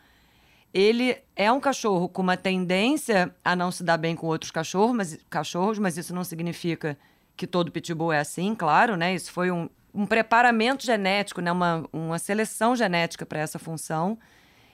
Ele 0.73 1.17
é 1.35 1.51
um 1.51 1.59
cachorro 1.59 2.09
com 2.09 2.21
uma 2.21 2.35
tendência 2.35 3.33
a 3.43 3.55
não 3.55 3.71
se 3.71 3.83
dar 3.83 3.97
bem 3.97 4.15
com 4.15 4.27
outros 4.27 4.49
cachorros, 4.49 4.95
mas, 4.95 5.19
cachorros, 5.29 5.77
mas 5.77 5.97
isso 5.97 6.15
não 6.15 6.23
significa 6.23 6.97
que 7.35 7.45
todo 7.45 7.71
pitbull 7.71 8.11
é 8.11 8.19
assim, 8.19 8.55
claro, 8.55 8.95
né? 8.95 9.13
Isso 9.13 9.31
foi 9.31 9.51
um, 9.51 9.69
um 9.93 10.05
preparamento 10.05 10.83
genético, 10.83 11.39
né? 11.39 11.51
uma, 11.51 11.85
uma 11.93 12.17
seleção 12.17 12.75
genética 12.75 13.25
para 13.25 13.39
essa 13.39 13.59
função. 13.59 14.17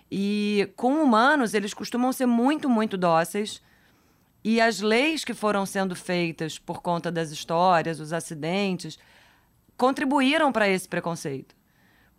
E 0.09 0.71
com 0.75 1.03
humanos, 1.03 1.53
eles 1.53 1.73
costumam 1.73 2.11
ser 2.13 2.25
muito, 2.25 2.69
muito 2.69 2.97
dóceis. 2.97 3.61
E 4.43 4.61
as 4.61 4.79
leis 4.79 5.25
que 5.25 5.33
foram 5.33 5.65
sendo 5.65 5.95
feitas 5.95 6.57
por 6.57 6.81
conta 6.81 7.11
das 7.11 7.31
histórias, 7.31 7.99
os 7.99 8.13
acidentes, 8.13 8.97
contribuíram 9.77 10.51
para 10.51 10.69
esse 10.69 10.87
preconceito. 10.87 11.55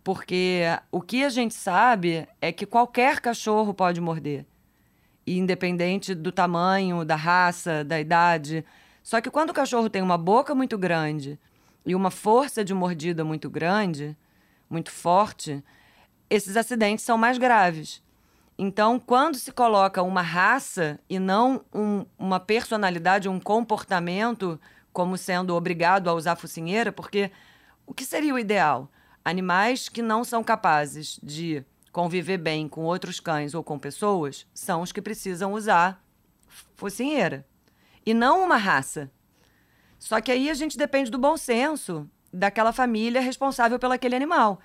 Porque 0.03 0.63
o 0.91 1.01
que 1.01 1.23
a 1.23 1.29
gente 1.29 1.53
sabe 1.53 2.27
é 2.39 2.51
que 2.51 2.65
qualquer 2.65 3.19
cachorro 3.19 3.73
pode 3.73 3.99
morder, 3.99 4.45
independente 5.25 6.15
do 6.15 6.31
tamanho, 6.31 7.03
da 7.03 7.15
raça, 7.15 7.83
da 7.83 7.99
idade. 7.99 8.65
Só 9.03 9.21
que 9.21 9.29
quando 9.29 9.51
o 9.51 9.53
cachorro 9.53 9.89
tem 9.89 10.01
uma 10.01 10.17
boca 10.17 10.55
muito 10.55 10.77
grande, 10.77 11.39
e 11.85 11.95
uma 11.95 12.11
força 12.11 12.63
de 12.63 12.73
mordida 12.73 13.23
muito 13.23 13.49
grande, 13.49 14.17
muito 14.69 14.91
forte, 14.91 15.63
esses 16.29 16.55
acidentes 16.55 17.03
são 17.03 17.17
mais 17.17 17.37
graves. 17.37 18.01
Então, 18.57 18.99
quando 18.99 19.37
se 19.37 19.51
coloca 19.51 20.03
uma 20.03 20.21
raça 20.21 20.99
e 21.09 21.17
não 21.17 21.65
um, 21.73 22.05
uma 22.17 22.39
personalidade, 22.39 23.27
um 23.27 23.39
comportamento 23.39 24.59
como 24.93 25.17
sendo 25.17 25.55
obrigado 25.55 26.09
a 26.09 26.13
usar 26.13 26.35
focinheira, 26.35 26.91
porque 26.91 27.31
o 27.85 27.93
que 27.93 28.05
seria 28.05 28.33
o 28.33 28.39
ideal? 28.39 28.89
Animais 29.23 29.89
que 29.89 30.01
não 30.01 30.23
são 30.23 30.43
capazes 30.43 31.19
de 31.23 31.65
conviver 31.91 32.37
bem 32.37 32.67
com 32.67 32.83
outros 32.83 33.19
cães 33.19 33.53
ou 33.53 33.63
com 33.63 33.77
pessoas 33.77 34.47
são 34.53 34.81
os 34.81 34.91
que 34.91 35.01
precisam 35.01 35.53
usar 35.53 36.03
focinheira. 36.75 37.45
E 38.05 38.13
não 38.13 38.43
uma 38.43 38.57
raça. 38.57 39.11
Só 40.01 40.19
que 40.19 40.31
aí 40.31 40.49
a 40.49 40.55
gente 40.55 40.79
depende 40.79 41.11
do 41.11 41.19
bom 41.19 41.37
senso 41.37 42.09
daquela 42.33 42.73
família 42.73 43.21
responsável 43.21 43.77
pelo 43.77 43.93
aquele 43.93 44.15
animal. 44.15 44.59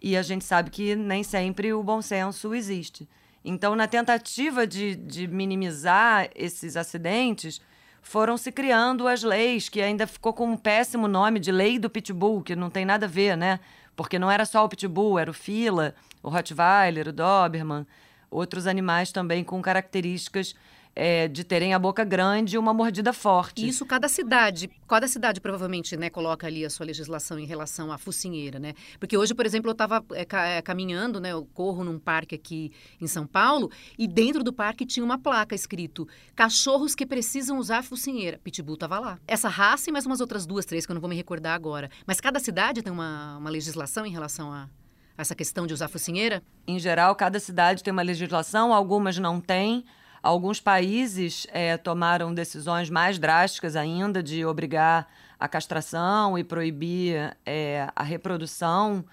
E 0.00 0.16
a 0.16 0.22
gente 0.22 0.44
sabe 0.44 0.70
que 0.70 0.94
nem 0.94 1.24
sempre 1.24 1.72
o 1.72 1.82
bom 1.82 2.00
senso 2.00 2.54
existe. 2.54 3.08
Então, 3.44 3.74
na 3.74 3.88
tentativa 3.88 4.64
de, 4.68 4.94
de 4.94 5.26
minimizar 5.26 6.30
esses 6.36 6.76
acidentes, 6.76 7.60
foram 8.00 8.36
se 8.36 8.52
criando 8.52 9.08
as 9.08 9.24
leis, 9.24 9.68
que 9.68 9.82
ainda 9.82 10.06
ficou 10.06 10.32
com 10.32 10.46
um 10.46 10.56
péssimo 10.56 11.08
nome 11.08 11.40
de 11.40 11.50
lei 11.50 11.76
do 11.76 11.90
pitbull, 11.90 12.40
que 12.40 12.54
não 12.54 12.70
tem 12.70 12.84
nada 12.84 13.06
a 13.06 13.08
ver, 13.08 13.36
né? 13.36 13.58
Porque 13.96 14.20
não 14.20 14.30
era 14.30 14.44
só 14.46 14.64
o 14.64 14.68
pitbull, 14.68 15.18
era 15.18 15.32
o 15.32 15.34
fila, 15.34 15.96
o 16.22 16.28
rottweiler, 16.28 17.08
o 17.08 17.12
doberman, 17.12 17.84
outros 18.30 18.68
animais 18.68 19.10
também 19.10 19.42
com 19.42 19.60
características 19.60 20.54
é, 20.94 21.28
de 21.28 21.44
terem 21.44 21.72
a 21.72 21.78
boca 21.78 22.04
grande 22.04 22.56
e 22.56 22.58
uma 22.58 22.74
mordida 22.74 23.12
forte. 23.12 23.66
Isso 23.66 23.86
cada 23.86 24.08
cidade, 24.08 24.70
cada 24.88 25.06
cidade 25.08 25.40
provavelmente 25.40 25.96
né, 25.96 26.10
coloca 26.10 26.46
ali 26.46 26.64
a 26.64 26.70
sua 26.70 26.86
legislação 26.86 27.38
em 27.38 27.46
relação 27.46 27.92
à 27.92 27.98
focinheira, 27.98 28.58
né? 28.58 28.74
Porque 28.98 29.16
hoje, 29.16 29.34
por 29.34 29.46
exemplo, 29.46 29.70
eu 29.70 29.72
estava 29.72 30.04
é, 30.12 30.26
é, 30.56 30.62
caminhando, 30.62 31.20
né? 31.20 31.32
Eu 31.32 31.46
corro 31.54 31.84
num 31.84 31.98
parque 31.98 32.34
aqui 32.34 32.72
em 33.00 33.06
São 33.06 33.26
Paulo 33.26 33.70
e 33.98 34.06
dentro 34.06 34.42
do 34.42 34.52
parque 34.52 34.84
tinha 34.84 35.04
uma 35.04 35.18
placa 35.18 35.54
escrito 35.54 36.08
cachorros 36.34 36.94
que 36.94 37.06
precisam 37.06 37.58
usar 37.58 37.82
focinheira. 37.82 38.38
Pitbull 38.42 38.74
estava 38.74 38.98
lá. 38.98 39.18
Essa 39.26 39.48
raça 39.48 39.90
e 39.90 39.92
mais 39.92 40.06
umas 40.06 40.20
outras 40.20 40.46
duas, 40.46 40.64
três 40.64 40.86
que 40.86 40.92
eu 40.92 40.94
não 40.94 41.00
vou 41.00 41.10
me 41.10 41.16
recordar 41.16 41.54
agora. 41.54 41.90
Mas 42.06 42.20
cada 42.20 42.38
cidade 42.40 42.82
tem 42.82 42.92
uma, 42.92 43.36
uma 43.38 43.50
legislação 43.50 44.04
em 44.04 44.10
relação 44.10 44.52
a 44.52 44.68
essa 45.16 45.34
questão 45.34 45.66
de 45.66 45.74
usar 45.74 45.88
focinheira? 45.88 46.42
Em 46.66 46.78
geral, 46.78 47.14
cada 47.14 47.38
cidade 47.38 47.82
tem 47.82 47.92
uma 47.92 48.02
legislação, 48.02 48.72
algumas 48.72 49.18
não 49.18 49.40
têm. 49.40 49.84
Alguns 50.22 50.60
países 50.60 51.46
é, 51.50 51.76
tomaram 51.76 52.34
decisões 52.34 52.90
mais 52.90 53.18
drásticas 53.18 53.74
ainda 53.74 54.22
de 54.22 54.44
obrigar 54.44 55.08
a 55.38 55.48
castração 55.48 56.38
e 56.38 56.44
proibir 56.44 57.36
é, 57.46 57.88
a 57.96 58.02
reprodução 58.02 59.04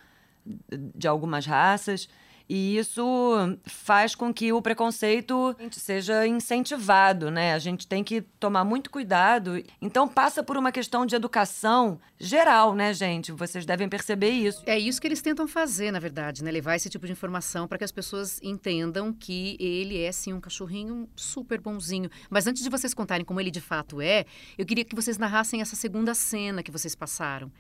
de 0.70 1.08
algumas 1.08 1.46
raças. 1.46 2.10
E 2.50 2.78
isso 2.78 3.58
faz 3.66 4.16
com 4.16 4.34
que 4.34 4.54
o 4.54 4.62
preconceito 4.62 5.56
seja 5.72 6.26
incentivado, 6.26 7.30
né? 7.30 7.54
A 7.54 7.60
gente 7.60 7.86
tem 7.86 8.04
que 8.04 8.22
tomar 8.22 8.64
muito 8.64 8.90
cuidado. 8.90 9.62
Então 9.82 10.08
passa 10.08 10.42
por 10.42 10.56
uma 10.58 10.72
questão 10.72 11.06
de 11.06 11.16
educação 11.16 12.00
geral, 12.18 12.74
né, 12.74 12.94
gente? 12.94 13.32
Vocês 13.32 13.66
devem 13.66 13.90
perceber 13.90 14.30
isso. 14.30 14.64
É 14.66 14.80
isso 14.80 15.02
que 15.02 15.08
eles 15.08 15.22
tentam 15.22 15.48
fazer, 15.48 15.92
na 15.92 16.00
verdade, 16.00 16.44
né? 16.44 16.50
Levar 16.50 16.76
esse 16.76 16.90
tipo 16.90 17.06
de 17.06 17.12
informação 17.12 17.68
para 17.68 17.78
que 17.78 17.84
as 17.84 17.92
pessoas 17.92 18.40
entendam 18.42 19.12
que 19.12 19.58
ele 19.60 20.02
é 20.02 20.12
sim 20.12 20.32
um 20.32 20.40
cachorrinho 20.40 21.10
super 21.16 21.60
bonzinho. 21.60 22.10
Mas 22.30 22.48
antes 22.48 22.64
de 22.64 22.70
vocês 22.70 22.94
contarem 22.94 23.26
como 23.26 23.42
ele 23.42 23.52
de 23.52 23.62
fato 23.62 24.02
é, 24.02 24.26
eu 24.58 24.66
queria 24.66 24.86
que 24.86 24.96
vocês 24.96 25.18
narrassem 25.18 25.62
essa 25.62 25.76
segunda 25.76 26.14
cena 26.14 26.64
que 26.64 26.72
vocês 26.72 26.96
passaram. 26.96 27.52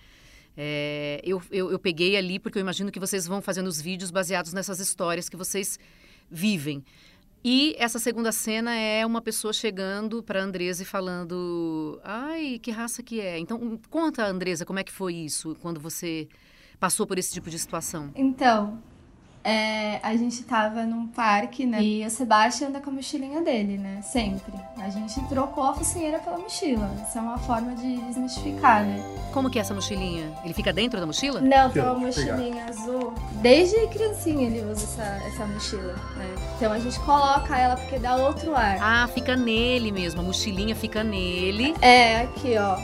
É, 0.57 1.21
eu, 1.23 1.39
eu, 1.51 1.71
eu, 1.71 1.77
peguei 1.77 2.17
ali 2.17 2.39
porque 2.39 2.57
eu 2.57 2.61
imagino 2.61 2.91
que 2.91 2.99
vocês 2.99 3.27
vão 3.27 3.43
fazendo 3.43 3.67
os 3.67 3.79
vídeos 3.79 4.09
baseados 4.09 4.53
nessas 4.53 4.79
histórias 4.79 5.29
que 5.29 5.37
vocês 5.37 5.79
vivem. 6.31 6.83
E 7.43 7.75
essa 7.77 7.99
segunda 7.99 8.31
cena 8.31 8.75
é 8.75 9.05
uma 9.05 9.21
pessoa 9.21 9.53
chegando 9.53 10.23
para 10.23 10.41
Andresa 10.41 10.81
e 10.81 10.85
falando: 10.85 12.01
Ai, 12.03 12.59
que 12.61 12.71
raça 12.71 13.03
que 13.03 13.21
é? 13.21 13.37
Então, 13.37 13.79
conta, 13.89 14.25
Andresa, 14.25 14.65
como 14.65 14.79
é 14.79 14.83
que 14.83 14.91
foi 14.91 15.13
isso 15.13 15.55
quando 15.61 15.79
você 15.79 16.27
passou 16.79 17.05
por 17.05 17.19
esse 17.19 17.31
tipo 17.31 17.49
de 17.51 17.59
situação? 17.59 18.11
Então, 18.15 18.81
é, 19.47 20.01
a 20.03 20.13
gente 20.17 20.43
tava 20.43 20.83
num 20.83 21.07
parque, 21.07 21.65
né? 21.65 21.81
E 21.81 22.05
o 22.05 22.09
Sebastião 22.09 22.69
anda 22.69 22.81
com 22.81 22.89
a 22.89 22.93
mochilinha 22.93 23.41
dele, 23.41 23.77
né? 23.77 24.01
Sempre. 24.01 24.51
A 24.77 24.89
gente 24.89 25.21
trocou 25.29 25.63
a 25.63 25.73
focinheira 25.73 26.19
pela 26.19 26.37
mochila. 26.37 26.93
Isso 27.07 27.17
é 27.17 27.21
uma 27.21 27.37
forma 27.37 27.73
de 27.73 27.95
desmistificar, 27.95 28.83
né? 28.83 29.01
Como 29.31 29.49
que 29.49 29.57
é 29.57 29.61
essa 29.61 29.73
mochilinha? 29.73 30.33
Ele 30.43 30.53
fica 30.53 30.73
dentro 30.73 30.99
da 30.99 31.05
mochila? 31.05 31.39
Não, 31.39 31.69
tem 31.69 31.81
uma 31.81 31.93
mochilinha 31.93 32.65
azul. 32.65 33.13
Desde 33.41 33.87
criancinha 33.87 34.47
ele 34.47 34.69
usa 34.69 34.83
essa, 34.83 35.25
essa 35.25 35.45
mochila, 35.45 35.95
né? 36.17 36.35
Então 36.57 36.73
a 36.73 36.79
gente 36.79 36.99
coloca 36.99 37.57
ela 37.57 37.77
porque 37.77 37.99
dá 37.99 38.17
outro 38.17 38.53
ar. 38.53 38.77
Ah, 38.81 39.07
fica 39.07 39.37
nele 39.37 39.93
mesmo. 39.93 40.19
A 40.19 40.23
mochilinha 40.25 40.75
fica 40.75 41.05
nele. 41.05 41.73
É, 41.81 42.23
aqui, 42.23 42.57
ó. 42.57 42.77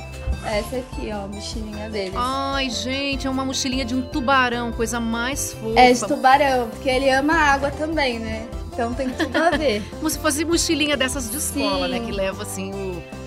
Essa 0.46 0.78
aqui, 0.78 1.12
ó, 1.12 1.26
a 1.26 1.28
mochilinha 1.28 1.90
deles. 1.90 2.14
Ai, 2.16 2.70
gente, 2.70 3.28
é 3.28 3.30
uma 3.30 3.46
mochilinha 3.46 3.86
de 3.86 3.96
um 3.96 4.02
tubarão, 4.02 4.72
coisa 4.72 5.00
mais 5.00 5.54
fofa. 5.54 5.80
É 5.80 5.92
de 5.92 6.08
tubarão, 6.08 6.70
porque 6.70 6.90
ele 6.90 7.10
ama 7.10 7.34
água 7.34 7.72
também, 7.72 8.20
né? 8.20 8.48
Então 8.72 8.94
tem 8.94 9.10
tudo 9.10 9.36
a 9.36 9.52
ver. 9.52 9.84
Como 9.98 10.10
se 10.10 10.20
fosse 10.20 10.44
mochilinha 10.44 10.98
dessas 10.98 11.30
de 11.30 11.38
escola, 11.38 11.88
Sim. 11.88 11.94
né? 11.94 12.00
Que 12.06 12.12
leva 12.12 12.44
assim 12.44 12.72
o 12.74 13.24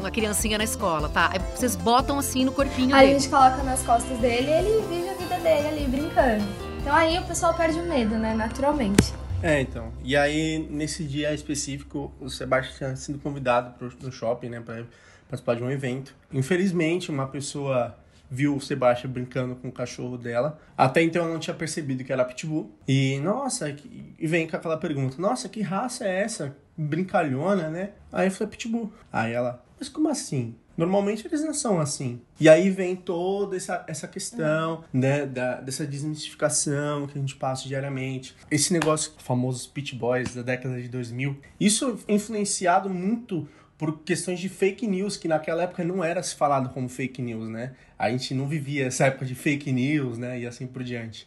uma 0.00 0.10
criancinha 0.10 0.58
na 0.58 0.64
escola, 0.64 1.08
tá? 1.08 1.30
Aí 1.32 1.38
vocês 1.54 1.76
botam 1.76 2.18
assim 2.18 2.44
no 2.44 2.52
corpinho 2.52 2.94
aí 2.94 3.06
dele. 3.06 3.16
a 3.16 3.18
gente 3.18 3.30
coloca 3.30 3.62
nas 3.62 3.82
costas 3.82 4.18
dele 4.18 4.48
e 4.48 4.52
ele 4.52 4.86
vive 4.88 5.08
a 5.08 5.14
vida 5.14 5.38
dele 5.38 5.68
ali 5.68 5.86
brincando. 5.86 6.44
Então 6.80 6.94
aí 6.94 7.18
o 7.18 7.22
pessoal 7.24 7.54
perde 7.54 7.78
o 7.78 7.84
medo, 7.84 8.16
né? 8.16 8.34
Naturalmente. 8.34 9.12
É, 9.42 9.60
então. 9.60 9.92
E 10.02 10.16
aí, 10.16 10.66
nesse 10.70 11.04
dia 11.04 11.32
específico, 11.32 12.12
o 12.20 12.28
Sebastião 12.28 12.76
tinha 12.76 12.96
sido 12.96 13.18
convidado 13.18 13.74
pro, 13.78 13.90
pro 13.90 14.12
shopping, 14.12 14.48
né? 14.48 14.60
Pra 14.60 14.82
participar 15.30 15.54
de 15.54 15.62
um 15.62 15.70
evento. 15.70 16.14
Infelizmente, 16.32 17.10
uma 17.10 17.26
pessoa 17.28 17.96
viu 18.30 18.56
o 18.56 18.60
Sebastião 18.60 19.12
brincando 19.12 19.56
com 19.56 19.68
o 19.68 19.72
cachorro 19.72 20.16
dela. 20.16 20.58
Até 20.76 21.02
então 21.02 21.26
eu 21.26 21.32
não 21.32 21.40
tinha 21.40 21.54
percebido 21.54 22.04
que 22.04 22.12
era 22.12 22.24
pitbull. 22.24 22.70
E 22.86 23.18
nossa, 23.20 23.70
e 23.70 24.26
vem 24.26 24.46
com 24.46 24.56
aquela 24.56 24.76
pergunta: 24.76 25.20
"Nossa, 25.20 25.48
que 25.48 25.60
raça 25.62 26.04
é 26.04 26.22
essa? 26.22 26.56
Brincalhona, 26.76 27.68
né?" 27.68 27.90
Aí 28.12 28.28
eu 28.28 28.30
falei: 28.32 28.50
"Pitbull". 28.50 28.92
Aí 29.12 29.32
ela: 29.32 29.64
"Mas 29.78 29.88
como 29.88 30.08
assim?" 30.08 30.54
Normalmente 30.76 31.26
eles 31.26 31.42
não 31.44 31.52
são 31.52 31.78
assim. 31.78 32.22
E 32.40 32.48
aí 32.48 32.70
vem 32.70 32.96
toda 32.96 33.54
essa, 33.54 33.84
essa 33.86 34.08
questão, 34.08 34.82
né, 34.90 35.26
da, 35.26 35.60
dessa 35.60 35.86
desmistificação 35.86 37.06
que 37.06 37.18
a 37.18 37.20
gente 37.20 37.36
passa 37.36 37.68
diariamente. 37.68 38.34
Esse 38.50 38.72
negócio, 38.72 39.12
famosos 39.18 39.66
pit 39.66 39.94
boys 39.94 40.34
da 40.34 40.40
década 40.40 40.80
de 40.80 40.88
2000, 40.88 41.36
isso 41.60 41.98
influenciado 42.08 42.88
muito 42.88 43.46
por 43.80 44.00
questões 44.00 44.38
de 44.38 44.50
fake 44.50 44.86
news, 44.86 45.16
que 45.16 45.26
naquela 45.26 45.62
época 45.62 45.82
não 45.82 46.04
era 46.04 46.22
se 46.22 46.34
falado 46.34 46.68
como 46.68 46.86
fake 46.86 47.22
news, 47.22 47.48
né? 47.48 47.72
A 47.98 48.10
gente 48.10 48.34
não 48.34 48.46
vivia 48.46 48.84
essa 48.84 49.06
época 49.06 49.24
de 49.24 49.34
fake 49.34 49.72
news, 49.72 50.18
né? 50.18 50.38
E 50.38 50.46
assim 50.46 50.66
por 50.66 50.84
diante. 50.84 51.26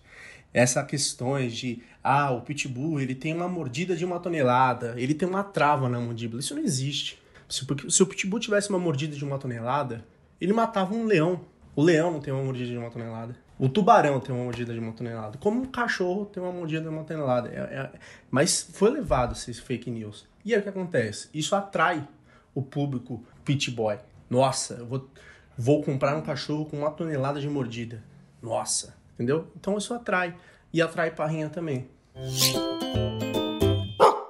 Essas 0.53 0.85
questões 0.85 1.55
de, 1.55 1.81
ah, 2.03 2.29
o 2.29 2.41
pitbull, 2.41 3.01
ele 3.01 3.15
tem 3.15 3.33
uma 3.33 3.47
mordida 3.49 3.95
de 3.95 4.05
uma 4.05 4.19
tonelada, 4.19 4.93
ele 4.97 5.15
tem 5.15 5.27
uma 5.27 5.43
trava 5.43 5.89
na 5.89 5.99
mandíbula. 5.99 6.41
Isso 6.41 6.53
não 6.53 6.61
existe. 6.61 7.19
Se, 7.49 7.65
se 7.89 8.03
o 8.03 8.05
pitbull 8.05 8.39
tivesse 8.39 8.69
uma 8.69 8.77
mordida 8.77 9.15
de 9.15 9.25
uma 9.25 9.39
tonelada, 9.39 10.05
ele 10.39 10.53
matava 10.53 10.93
um 10.93 11.05
leão. 11.05 11.41
O 11.75 11.81
leão 11.81 12.11
não 12.11 12.19
tem 12.19 12.31
uma 12.31 12.43
mordida 12.43 12.69
de 12.69 12.77
uma 12.77 12.91
tonelada. 12.91 13.35
O 13.57 13.67
tubarão 13.67 14.19
tem 14.19 14.33
uma 14.35 14.43
mordida 14.43 14.75
de 14.75 14.79
uma 14.79 14.91
tonelada. 14.91 15.39
Como 15.39 15.59
um 15.59 15.65
cachorro 15.65 16.27
tem 16.27 16.43
uma 16.43 16.51
mordida 16.51 16.83
de 16.83 16.89
uma 16.89 17.03
tonelada. 17.03 17.49
É, 17.49 17.79
é, 17.79 17.91
mas 18.29 18.69
foi 18.73 18.91
levado 18.91 19.33
esses 19.33 19.57
fake 19.57 19.89
news. 19.89 20.27
E 20.45 20.53
aí 20.53 20.59
o 20.59 20.63
que 20.63 20.69
acontece? 20.69 21.29
Isso 21.33 21.55
atrai 21.55 22.07
o 22.53 22.61
público 22.61 23.23
pit 23.43 23.71
boy. 23.71 23.97
Nossa, 24.29 24.75
eu 24.75 24.85
vou, 24.85 25.09
vou 25.57 25.83
comprar 25.83 26.15
um 26.15 26.21
cachorro 26.21 26.65
com 26.65 26.79
uma 26.79 26.91
tonelada 26.91 27.39
de 27.39 27.49
mordida. 27.49 28.03
Nossa, 28.41 28.95
entendeu? 29.13 29.51
Então 29.55 29.77
isso 29.77 29.93
atrai. 29.93 30.35
E 30.71 30.81
atrai 30.81 31.11
parrinha 31.11 31.49
também. 31.49 31.87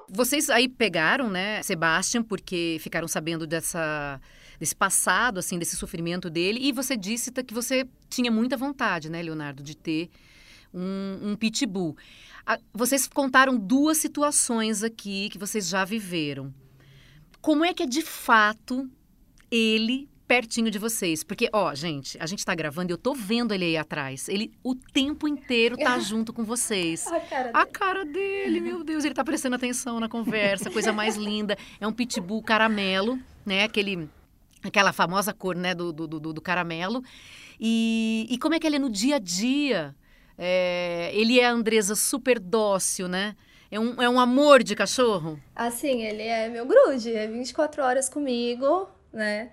Vocês 0.08 0.50
aí 0.50 0.68
pegaram, 0.68 1.28
né, 1.28 1.62
Sebastian, 1.62 2.22
porque 2.22 2.76
ficaram 2.80 3.08
sabendo 3.08 3.46
dessa 3.46 4.20
desse 4.58 4.76
passado, 4.76 5.38
assim, 5.38 5.58
desse 5.58 5.74
sofrimento 5.74 6.30
dele, 6.30 6.60
e 6.62 6.70
você 6.70 6.96
disse 6.96 7.32
que 7.32 7.52
você 7.52 7.88
tinha 8.08 8.30
muita 8.30 8.56
vontade, 8.56 9.10
né, 9.10 9.20
Leonardo, 9.20 9.64
de 9.64 9.76
ter 9.76 10.08
um, 10.72 11.30
um 11.30 11.36
pitbull. 11.36 11.96
Vocês 12.72 13.08
contaram 13.08 13.58
duas 13.58 13.98
situações 13.98 14.84
aqui 14.84 15.28
que 15.28 15.38
vocês 15.38 15.68
já 15.68 15.84
viveram 15.84 16.54
como 17.44 17.62
é 17.62 17.74
que 17.74 17.82
é 17.82 17.86
de 17.86 18.00
fato 18.00 18.90
ele 19.50 20.08
pertinho 20.26 20.70
de 20.70 20.78
vocês. 20.78 21.22
Porque, 21.22 21.50
ó, 21.52 21.74
gente, 21.74 22.16
a 22.18 22.24
gente 22.24 22.42
tá 22.42 22.54
gravando 22.54 22.90
e 22.90 22.94
eu 22.94 22.96
tô 22.96 23.12
vendo 23.12 23.52
ele 23.52 23.66
aí 23.66 23.76
atrás. 23.76 24.30
Ele 24.30 24.50
o 24.62 24.74
tempo 24.74 25.28
inteiro 25.28 25.76
tá 25.76 25.98
junto 26.00 26.32
com 26.32 26.42
vocês. 26.42 27.06
A 27.06 27.20
cara 27.20 27.42
dele. 27.42 27.50
A 27.52 27.66
cara 27.66 28.04
dele, 28.06 28.60
meu 28.62 28.82
Deus, 28.82 29.04
ele 29.04 29.12
tá 29.12 29.22
prestando 29.22 29.56
atenção 29.56 30.00
na 30.00 30.08
conversa, 30.08 30.70
coisa 30.70 30.90
mais 30.90 31.16
linda. 31.16 31.54
É 31.78 31.86
um 31.86 31.92
pitbull 31.92 32.42
caramelo, 32.42 33.18
né? 33.44 33.64
Aquele, 33.64 34.08
aquela 34.62 34.90
famosa 34.90 35.34
cor, 35.34 35.54
né, 35.54 35.74
do, 35.74 35.92
do, 35.92 36.06
do, 36.08 36.32
do 36.32 36.40
caramelo. 36.40 37.04
E, 37.60 38.26
e 38.30 38.38
como 38.38 38.54
é 38.54 38.58
que 38.58 38.66
ele 38.66 38.76
é 38.76 38.78
no 38.78 38.88
dia 38.88 39.16
a 39.16 39.18
dia? 39.18 39.94
É, 40.38 41.10
ele 41.12 41.38
é 41.38 41.44
a 41.44 41.52
Andresa 41.52 41.94
super 41.94 42.40
dócil, 42.40 43.06
né? 43.06 43.36
É 43.74 43.80
um, 43.80 44.00
é 44.00 44.08
um 44.08 44.20
amor 44.20 44.62
de 44.62 44.76
cachorro? 44.76 45.36
Assim, 45.52 46.02
ele 46.02 46.22
é 46.22 46.48
meu 46.48 46.64
grude, 46.64 47.12
é 47.12 47.26
24 47.26 47.82
horas 47.82 48.08
comigo, 48.08 48.88
né? 49.12 49.50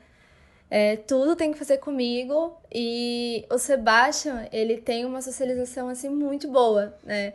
É, 0.69 0.95
tudo 0.95 1.35
tem 1.35 1.51
que 1.51 1.57
fazer 1.57 1.79
comigo. 1.79 2.55
E 2.71 3.43
o 3.49 3.57
Sebastian, 3.57 4.47
ele 4.51 4.77
tem 4.77 5.05
uma 5.05 5.23
socialização, 5.23 5.89
assim, 5.89 6.07
muito 6.07 6.47
boa, 6.47 6.95
né? 7.03 7.33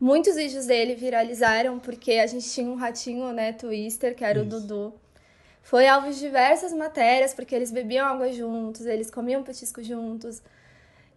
Muitos 0.00 0.34
vídeos 0.34 0.66
dele 0.66 0.96
viralizaram 0.96 1.78
porque 1.78 2.14
a 2.14 2.26
gente 2.26 2.50
tinha 2.50 2.68
um 2.68 2.74
ratinho, 2.74 3.32
né, 3.32 3.52
Twister, 3.52 4.16
que 4.16 4.24
era 4.24 4.40
Isso. 4.40 4.56
o 4.56 4.60
Dudu. 4.60 4.92
Foi 5.62 5.86
alvo 5.86 6.10
de 6.10 6.18
diversas 6.18 6.72
matérias, 6.72 7.32
porque 7.32 7.54
eles 7.54 7.70
bebiam 7.70 8.08
água 8.08 8.32
juntos, 8.32 8.86
eles 8.86 9.08
comiam 9.08 9.44
petisco 9.44 9.80
juntos. 9.84 10.42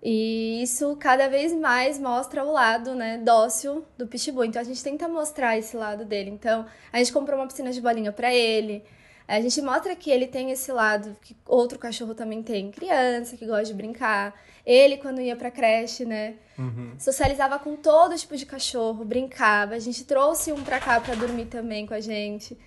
E 0.10 0.64
isso 0.64 0.96
cada 0.96 1.28
vez 1.28 1.52
mais 1.52 2.00
mostra 2.00 2.42
o 2.42 2.50
lado, 2.50 2.96
né, 2.96 3.18
dócil 3.18 3.84
do 3.98 4.08
pitbull. 4.08 4.46
Então 4.46 4.62
a 4.62 4.64
gente 4.64 4.82
tenta 4.82 5.06
mostrar 5.06 5.58
esse 5.58 5.76
lado 5.76 6.06
dele. 6.06 6.30
Então, 6.30 6.66
a 6.94 6.98
gente 7.00 7.12
comprou 7.12 7.38
uma 7.38 7.46
piscina 7.46 7.74
de 7.74 7.82
bolinha 7.82 8.14
para 8.14 8.34
ele. 8.34 8.86
A 9.28 9.42
gente 9.42 9.62
mostra 9.62 9.94
que 9.98 10.10
ele 10.10 10.26
tem 10.26 10.50
esse 10.50 10.72
lado 10.72 11.14
que 11.22 11.36
outro 11.46 11.78
cachorro 11.78 12.16
também 12.16 12.42
tem, 12.42 12.72
criança 12.72 13.36
que 13.36 13.46
gosta 13.46 13.66
de 13.66 13.74
brincar. 13.74 14.34
Ele, 14.66 14.96
quando 14.96 15.20
ia 15.20 15.36
pra 15.36 15.52
creche, 15.52 16.06
né? 16.06 16.36
Uhum. 16.58 16.94
Socializava 16.98 17.60
com 17.60 17.76
todo 17.76 18.16
tipo 18.16 18.38
de 18.38 18.46
cachorro, 18.46 19.04
brincava. 19.04 19.76
A 19.76 19.80
gente 19.80 20.06
trouxe 20.06 20.54
um 20.54 20.64
pra 20.64 20.80
cá 20.80 21.02
pra 21.02 21.16
dormir 21.16 21.48
também 21.48 21.86
com 21.86 21.94
a 21.94 22.00
gente. 22.00 22.58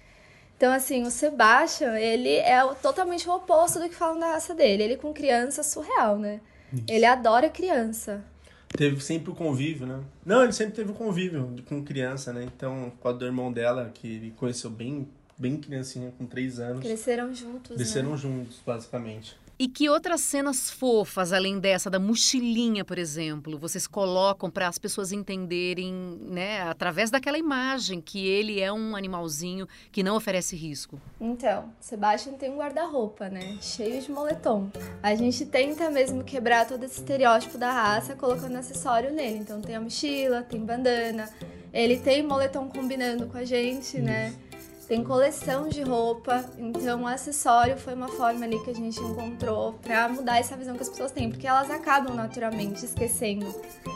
Então, 0.58 0.70
assim, 0.70 1.04
o 1.04 1.10
Sebastian, 1.10 1.98
ele 1.98 2.36
é 2.36 2.62
totalmente 2.82 3.26
o 3.26 3.32
oposto 3.34 3.78
do 3.78 3.88
que 3.88 3.94
falam 3.94 4.18
da 4.18 4.32
raça 4.32 4.54
dele. 4.54 4.82
Ele 4.82 4.96
com 4.98 5.10
criança 5.14 5.62
surreal, 5.62 6.18
né? 6.18 6.42
Isso. 6.72 6.84
Ele 6.88 7.04
adora 7.04 7.48
criança. 7.48 8.22
Teve 8.68 9.00
sempre 9.00 9.30
o 9.30 9.34
convívio, 9.34 9.86
né? 9.86 10.00
Não, 10.24 10.42
ele 10.42 10.52
sempre 10.52 10.74
teve 10.74 10.92
o 10.92 10.94
convívio 10.94 11.56
com 11.68 11.82
criança, 11.84 12.32
né? 12.32 12.44
Então, 12.44 12.92
com 13.00 13.08
a 13.08 13.12
do 13.12 13.24
irmão 13.24 13.52
dela, 13.52 13.90
que 13.92 14.06
ele 14.06 14.30
conheceu 14.36 14.70
bem 14.70 15.08
bem 15.40 15.56
criancinha, 15.56 16.12
com 16.18 16.26
três 16.26 16.60
anos. 16.60 16.84
Cresceram 16.84 17.34
juntos, 17.34 17.74
Cresceram 17.74 18.10
né? 18.10 18.16
juntos, 18.18 18.60
basicamente. 18.64 19.34
E 19.60 19.68
que 19.68 19.90
outras 19.90 20.22
cenas 20.22 20.70
fofas, 20.70 21.34
além 21.34 21.58
dessa 21.58 21.90
da 21.90 21.98
mochilinha, 21.98 22.82
por 22.82 22.96
exemplo, 22.96 23.58
vocês 23.58 23.86
colocam 23.86 24.50
para 24.50 24.66
as 24.66 24.78
pessoas 24.78 25.12
entenderem, 25.12 25.92
né, 26.18 26.62
através 26.62 27.10
daquela 27.10 27.36
imagem 27.36 28.00
que 28.00 28.26
ele 28.26 28.58
é 28.58 28.72
um 28.72 28.96
animalzinho 28.96 29.68
que 29.92 30.02
não 30.02 30.16
oferece 30.16 30.56
risco? 30.56 30.98
Então, 31.20 31.70
Sebastian 31.78 32.38
tem 32.38 32.50
um 32.50 32.56
guarda-roupa, 32.56 33.28
né, 33.28 33.58
cheio 33.60 34.00
de 34.00 34.10
moletom. 34.10 34.70
A 35.02 35.14
gente 35.14 35.44
tenta 35.44 35.90
mesmo 35.90 36.24
quebrar 36.24 36.66
todo 36.66 36.82
esse 36.82 37.00
estereótipo 37.00 37.58
da 37.58 37.70
raça 37.70 38.16
colocando 38.16 38.56
acessório 38.56 39.12
nele. 39.12 39.36
Então 39.36 39.60
tem 39.60 39.76
a 39.76 39.80
mochila, 39.82 40.42
tem 40.42 40.64
bandana, 40.64 41.28
ele 41.70 41.98
tem 41.98 42.22
moletom 42.22 42.66
combinando 42.66 43.26
com 43.26 43.36
a 43.36 43.44
gente, 43.44 43.98
né? 43.98 44.28
Isso. 44.28 44.49
Tem 44.90 45.04
coleção 45.04 45.68
de 45.68 45.82
roupa, 45.82 46.44
então 46.58 47.04
o 47.04 47.06
acessório 47.06 47.76
foi 47.78 47.94
uma 47.94 48.08
forma 48.08 48.44
ali 48.44 48.58
que 48.64 48.70
a 48.70 48.74
gente 48.74 48.98
encontrou 48.98 49.74
para 49.74 50.08
mudar 50.08 50.40
essa 50.40 50.56
visão 50.56 50.74
que 50.74 50.82
as 50.82 50.88
pessoas 50.88 51.12
têm, 51.12 51.30
porque 51.30 51.46
elas 51.46 51.70
acabam 51.70 52.12
naturalmente 52.12 52.84
esquecendo 52.84 53.46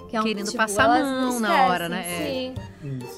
que 0.08 0.16
é 0.16 0.20
um 0.20 0.22
Querendo 0.22 0.44
tipo, 0.44 0.56
passar 0.56 0.88
a 0.88 1.02
mão 1.02 1.40
na 1.40 1.66
hora, 1.66 1.88
né? 1.88 2.04
É. 2.06 2.24
Sim. 2.24 2.54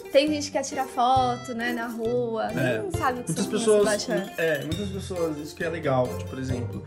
É. 0.06 0.08
Tem 0.08 0.26
gente 0.26 0.46
que 0.46 0.52
quer 0.52 0.62
tirar 0.62 0.86
foto, 0.86 1.52
né, 1.52 1.74
na 1.74 1.86
rua, 1.86 2.44
é. 2.44 2.80
não 2.80 2.90
sabe 2.92 3.20
o 3.20 3.24
que 3.24 3.32
muitas 3.32 3.46
pessoas, 3.46 4.08
é, 4.38 4.60
muitas 4.60 4.88
pessoas, 4.88 5.36
isso 5.36 5.54
que 5.54 5.62
é 5.62 5.68
legal, 5.68 6.08
tipo, 6.16 6.30
por 6.30 6.38
exemplo, 6.38 6.82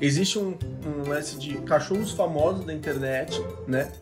existe 0.00 0.40
um, 0.40 0.58
um 0.84 1.08
lance 1.08 1.38
de 1.38 1.54
cachorros 1.58 2.10
famosos 2.10 2.64
da 2.64 2.74
internet, 2.74 3.40
né, 3.68 3.92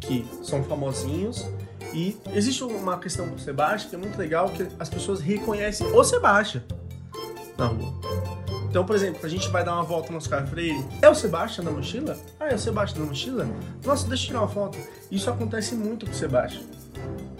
que 0.00 0.26
são 0.42 0.64
famosinhos 0.64 1.46
e 1.92 2.16
existe 2.34 2.64
uma 2.64 2.98
questão 2.98 3.28
com 3.28 3.36
o 3.36 3.38
Sebastião 3.38 3.90
que 3.90 3.96
é 3.96 3.98
muito 3.98 4.18
legal, 4.18 4.48
que 4.48 4.66
as 4.78 4.88
pessoas 4.88 5.20
reconhecem 5.20 5.86
o 5.92 6.04
Sebastião 6.04 6.62
na 7.56 7.66
rua. 7.66 7.92
Então, 8.68 8.86
por 8.86 8.96
exemplo, 8.96 9.20
a 9.22 9.28
gente 9.28 9.48
vai 9.50 9.62
dar 9.62 9.74
uma 9.74 9.82
volta 9.82 10.10
no 10.10 10.16
Oscar 10.16 10.46
Freire, 10.46 10.82
é 11.02 11.08
o 11.08 11.14
Sebastião 11.14 11.64
na 11.64 11.70
mochila? 11.70 12.16
Ah, 12.40 12.48
é 12.48 12.54
o 12.54 12.58
Sebastião 12.58 13.04
na 13.04 13.10
mochila? 13.10 13.46
Nossa, 13.84 14.08
deixa 14.08 14.24
eu 14.24 14.26
tirar 14.28 14.40
uma 14.40 14.48
foto. 14.48 14.78
Isso 15.10 15.28
acontece 15.28 15.74
muito 15.74 16.06
com 16.06 16.12
o 16.12 16.14
Sebastião. 16.14 16.64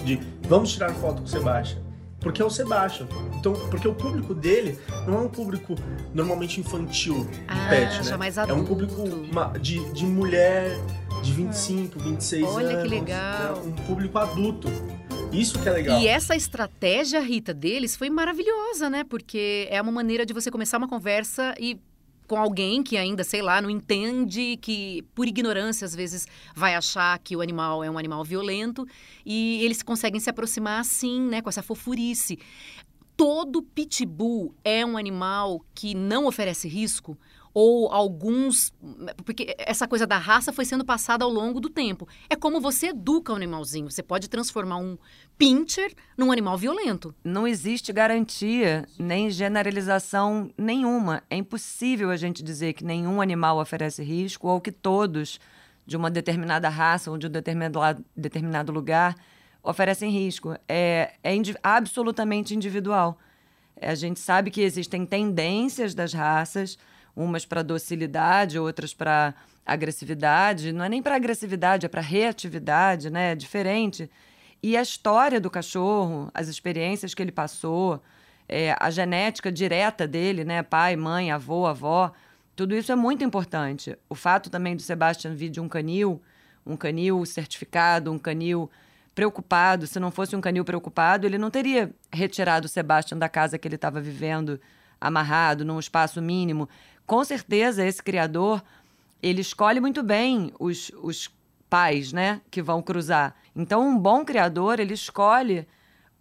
De, 0.04 0.20
vamos 0.42 0.72
tirar 0.72 0.90
foto 0.90 1.22
com 1.22 1.24
o 1.24 1.28
Sebastião. 1.28 1.82
Porque 2.20 2.42
é 2.42 2.44
o 2.44 2.50
Sebastião. 2.50 3.08
Então, 3.34 3.54
porque 3.70 3.88
o 3.88 3.94
público 3.94 4.34
dele 4.34 4.78
não 5.06 5.14
é 5.14 5.20
um 5.22 5.28
público 5.28 5.74
normalmente 6.12 6.60
infantil, 6.60 7.26
ah, 7.48 7.68
pet, 7.70 8.04
né? 8.04 8.16
Mais 8.16 8.36
adulto. 8.36 8.60
É 8.60 8.62
um 8.62 8.66
público 8.66 9.02
de, 9.58 9.82
de 9.92 10.04
mulher 10.04 10.78
de 11.22 11.32
25, 11.32 11.98
26 12.00 12.42
Olha 12.42 12.50
anos. 12.50 12.66
Olha 12.66 12.82
que 12.82 12.88
legal. 12.88 13.56
Né? 13.56 13.62
Um 13.62 13.72
público 13.86 14.18
adulto. 14.18 14.68
Isso 15.32 15.58
que 15.62 15.68
é 15.68 15.72
legal. 15.72 16.00
E 16.00 16.08
essa 16.08 16.36
estratégia, 16.36 17.20
Rita, 17.20 17.54
deles 17.54 17.96
foi 17.96 18.10
maravilhosa, 18.10 18.90
né? 18.90 19.04
Porque 19.04 19.66
é 19.70 19.80
uma 19.80 19.92
maneira 19.92 20.26
de 20.26 20.34
você 20.34 20.50
começar 20.50 20.78
uma 20.78 20.88
conversa 20.88 21.54
e 21.58 21.78
com 22.26 22.36
alguém 22.36 22.82
que 22.82 22.96
ainda, 22.96 23.24
sei 23.24 23.42
lá, 23.42 23.60
não 23.60 23.70
entende, 23.70 24.58
que 24.60 25.04
por 25.14 25.26
ignorância 25.26 25.84
às 25.84 25.94
vezes 25.94 26.26
vai 26.54 26.74
achar 26.74 27.18
que 27.18 27.36
o 27.36 27.40
animal 27.40 27.84
é 27.84 27.90
um 27.90 27.98
animal 27.98 28.24
violento 28.24 28.86
e 29.24 29.62
eles 29.64 29.82
conseguem 29.82 30.20
se 30.20 30.30
aproximar 30.30 30.80
assim, 30.80 31.20
né, 31.20 31.40
com 31.40 31.48
essa 31.48 31.62
fofurice. 31.62 32.38
Todo 33.16 33.62
pitbull 33.62 34.54
é 34.64 34.84
um 34.84 34.96
animal 34.96 35.64
que 35.74 35.94
não 35.94 36.26
oferece 36.26 36.68
risco 36.68 37.18
ou 37.54 37.92
alguns. 37.92 38.72
Porque 39.24 39.54
essa 39.58 39.86
coisa 39.86 40.06
da 40.06 40.18
raça 40.18 40.52
foi 40.52 40.64
sendo 40.64 40.84
passada 40.84 41.24
ao 41.24 41.30
longo 41.30 41.60
do 41.60 41.68
tempo. 41.68 42.08
É 42.28 42.36
como 42.36 42.60
você 42.60 42.88
educa 42.88 43.32
um 43.32 43.36
animalzinho. 43.36 43.90
Você 43.90 44.02
pode 44.02 44.28
transformar 44.28 44.78
um 44.78 44.96
pincher 45.36 45.92
num 46.16 46.32
animal 46.32 46.56
violento. 46.56 47.14
Não 47.24 47.46
existe 47.46 47.92
garantia 47.92 48.86
nem 48.98 49.30
generalização 49.30 50.50
nenhuma. 50.56 51.22
É 51.28 51.36
impossível 51.36 52.10
a 52.10 52.16
gente 52.16 52.42
dizer 52.42 52.72
que 52.72 52.84
nenhum 52.84 53.20
animal 53.20 53.58
oferece 53.58 54.02
risco 54.02 54.48
ou 54.48 54.60
que 54.60 54.72
todos 54.72 55.38
de 55.84 55.96
uma 55.96 56.10
determinada 56.10 56.68
raça 56.68 57.10
ou 57.10 57.18
de 57.18 57.26
um 57.26 57.30
determinado, 57.30 58.04
determinado 58.16 58.72
lugar 58.72 59.16
oferecem 59.62 60.10
risco. 60.10 60.56
É, 60.68 61.14
é 61.22 61.32
absolutamente 61.62 62.54
individual. 62.54 63.18
É, 63.76 63.90
a 63.90 63.94
gente 63.94 64.20
sabe 64.20 64.50
que 64.50 64.60
existem 64.60 65.04
tendências 65.04 65.94
das 65.94 66.12
raças 66.12 66.78
umas 67.14 67.44
para 67.44 67.62
docilidade, 67.62 68.58
outras 68.58 68.94
para 68.94 69.34
agressividade. 69.64 70.72
Não 70.72 70.84
é 70.84 70.88
nem 70.88 71.02
para 71.02 71.16
agressividade, 71.16 71.86
é 71.86 71.88
para 71.88 72.00
reatividade, 72.00 73.10
né? 73.10 73.32
É 73.32 73.34
diferente. 73.34 74.10
E 74.62 74.76
a 74.76 74.82
história 74.82 75.40
do 75.40 75.50
cachorro, 75.50 76.30
as 76.32 76.48
experiências 76.48 77.14
que 77.14 77.22
ele 77.22 77.32
passou, 77.32 78.02
é, 78.48 78.76
a 78.78 78.90
genética 78.90 79.50
direta 79.50 80.06
dele, 80.06 80.44
né? 80.44 80.62
Pai, 80.62 80.96
mãe, 80.96 81.30
avô, 81.30 81.66
avó, 81.66 82.12
tudo 82.54 82.74
isso 82.74 82.92
é 82.92 82.94
muito 82.94 83.24
importante. 83.24 83.96
O 84.08 84.14
fato 84.14 84.50
também 84.50 84.76
do 84.76 84.82
Sebastian 84.82 85.34
vir 85.34 85.48
de 85.48 85.60
um 85.60 85.68
canil, 85.68 86.20
um 86.64 86.76
canil 86.76 87.24
certificado, 87.24 88.12
um 88.12 88.18
canil 88.18 88.70
preocupado. 89.14 89.86
Se 89.86 89.98
não 89.98 90.10
fosse 90.10 90.36
um 90.36 90.40
canil 90.40 90.64
preocupado, 90.64 91.26
ele 91.26 91.38
não 91.38 91.50
teria 91.50 91.90
retirado 92.12 92.66
o 92.66 92.68
Sebastian 92.68 93.18
da 93.18 93.28
casa 93.28 93.58
que 93.58 93.66
ele 93.66 93.76
estava 93.76 94.00
vivendo, 94.00 94.60
amarrado, 95.02 95.64
num 95.64 95.78
espaço 95.78 96.22
mínimo 96.22 96.68
com 97.06 97.24
certeza 97.24 97.84
esse 97.84 98.02
criador 98.02 98.62
ele 99.22 99.40
escolhe 99.40 99.80
muito 99.80 100.02
bem 100.02 100.52
os, 100.58 100.90
os 101.02 101.30
pais, 101.68 102.12
né, 102.12 102.40
que 102.50 102.60
vão 102.60 102.82
cruzar. 102.82 103.34
Então, 103.54 103.86
um 103.86 103.98
bom 103.98 104.24
criador 104.24 104.80
ele 104.80 104.94
escolhe 104.94 105.66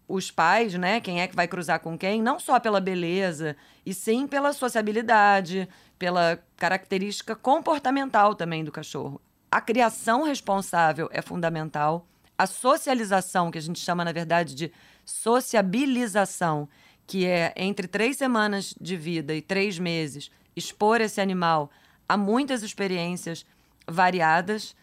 os 0.08 0.30
pais, 0.30 0.74
né, 0.74 1.00
quem 1.00 1.22
é 1.22 1.28
que 1.28 1.36
vai 1.36 1.48
cruzar 1.48 1.80
com 1.80 1.98
quem, 1.98 2.22
não 2.22 2.40
só 2.40 2.60
pela 2.60 2.80
beleza, 2.80 3.56
e 3.86 3.94
sim 3.94 4.28
pela 4.28 4.54
sociabilidade, 4.54 5.68
pela 5.98 6.40
característica 6.58 7.36
comportamental 7.36 8.36
também 8.36 8.64
do 8.64 8.72
cachorro. 8.72 9.22
A 9.50 9.62
criação 9.62 10.24
responsável 10.24 11.10
é 11.12 11.22
fundamental. 11.22 12.06
A 12.38 12.46
socialização, 12.46 13.50
que 13.50 13.58
a 13.58 13.62
gente 13.62 13.80
chama, 13.80 14.04
na 14.04 14.12
verdade, 14.12 14.54
de 14.54 14.72
sociabilização, 15.06 16.68
que 17.12 17.26
é 17.26 17.52
entre 17.58 17.90
três 17.90 18.16
semanas 18.16 18.74
de 18.80 18.96
vida 18.96 19.36
e 19.36 19.42
três 19.42 19.78
meses, 19.78 20.32
expor 20.56 21.02
esse 21.02 21.20
animal 21.20 21.70
a 22.08 22.16
muitas 22.16 22.64
experiências 22.64 23.46
variadas 23.86 24.74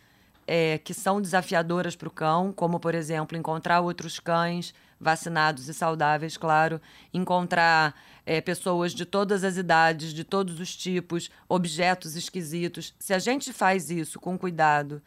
é, 0.47 0.77
que 0.77 0.93
são 0.93 1.23
desafiadoras 1.23 1.97
para 1.97 2.07
o 2.07 2.11
cão, 2.11 2.53
como, 2.53 2.79
por 2.79 2.95
exemplo, 2.95 3.35
encontrar 3.35 3.81
outros 3.81 4.21
cães 4.21 4.75
vacinados 5.01 5.69
e 5.69 5.73
saudáveis, 5.73 6.37
claro, 6.37 6.79
encontrar 7.15 7.99
é, 8.27 8.43
pessoas 8.43 8.93
de 8.93 9.07
todas 9.07 9.43
as 9.43 9.57
idades, 9.57 10.13
de 10.13 10.23
todos 10.23 10.61
os 10.61 10.77
tipos, 10.77 11.31
objetos 11.49 12.15
esquisitos. 12.15 12.95
Se 12.99 13.15
a 13.15 13.19
gente 13.19 13.55
faz 13.55 13.91
isso 13.91 14.21
com 14.21 14.37
cuidado, 14.37 15.01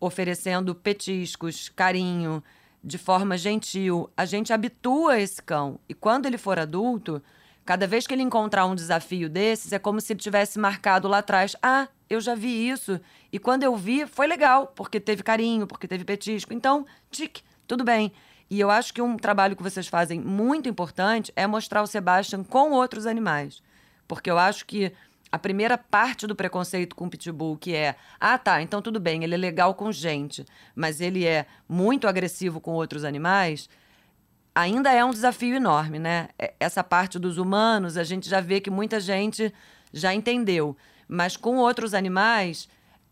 oferecendo 0.00 0.74
petiscos, 0.74 1.68
carinho, 1.68 2.42
de 2.82 2.98
forma 2.98 3.36
gentil, 3.36 4.10
a 4.16 4.24
gente 4.24 4.52
habitua 4.52 5.20
esse 5.20 5.42
cão. 5.42 5.78
E 5.88 5.94
quando 5.94 6.26
ele 6.26 6.38
for 6.38 6.58
adulto, 6.58 7.22
Cada 7.70 7.86
vez 7.86 8.04
que 8.04 8.12
ele 8.12 8.22
encontrar 8.22 8.66
um 8.66 8.74
desafio 8.74 9.28
desses, 9.28 9.72
é 9.72 9.78
como 9.78 10.00
se 10.00 10.12
ele 10.12 10.18
tivesse 10.18 10.58
marcado 10.58 11.06
lá 11.06 11.18
atrás: 11.18 11.54
ah, 11.62 11.86
eu 12.08 12.20
já 12.20 12.34
vi 12.34 12.68
isso. 12.68 13.00
E 13.32 13.38
quando 13.38 13.62
eu 13.62 13.76
vi, 13.76 14.08
foi 14.08 14.26
legal, 14.26 14.66
porque 14.74 14.98
teve 14.98 15.22
carinho, 15.22 15.68
porque 15.68 15.86
teve 15.86 16.04
petisco. 16.04 16.52
Então, 16.52 16.84
tique, 17.12 17.44
tudo 17.68 17.84
bem. 17.84 18.12
E 18.50 18.58
eu 18.58 18.70
acho 18.70 18.92
que 18.92 19.00
um 19.00 19.16
trabalho 19.16 19.54
que 19.54 19.62
vocês 19.62 19.86
fazem 19.86 20.18
muito 20.18 20.68
importante 20.68 21.32
é 21.36 21.46
mostrar 21.46 21.82
o 21.82 21.86
Sebastian 21.86 22.42
com 22.42 22.72
outros 22.72 23.06
animais. 23.06 23.62
Porque 24.08 24.28
eu 24.28 24.36
acho 24.36 24.66
que 24.66 24.92
a 25.32 25.38
primeira 25.38 25.78
parte 25.78 26.26
do 26.26 26.34
preconceito 26.34 26.96
com 26.96 27.06
o 27.06 27.10
pitbull, 27.10 27.56
que 27.56 27.74
é, 27.74 27.94
ah, 28.18 28.36
tá, 28.36 28.60
então 28.60 28.82
tudo 28.82 28.98
bem, 28.98 29.22
ele 29.22 29.34
é 29.34 29.38
legal 29.38 29.74
com 29.74 29.92
gente, 29.92 30.44
mas 30.74 31.00
ele 31.00 31.24
é 31.24 31.46
muito 31.68 32.08
agressivo 32.08 32.60
com 32.60 32.72
outros 32.72 33.04
animais, 33.04 33.68
ainda 34.54 34.92
é 34.92 35.04
um 35.04 35.10
desafio 35.10 35.54
enorme, 35.54 35.98
né? 35.98 36.28
É, 36.38 36.54
essa 36.58 36.82
parte 36.82 37.18
dos 37.18 37.38
humanos, 37.38 37.96
a 37.96 38.04
gente 38.04 38.28
já 38.28 38.40
vê 38.40 38.60
que 38.60 38.70
muita 38.70 38.98
gente 39.00 39.52
já 39.92 40.14
entendeu. 40.14 40.76
Mas 41.08 41.36
com 41.36 41.56
outros 41.56 41.94
animais, 41.94 42.68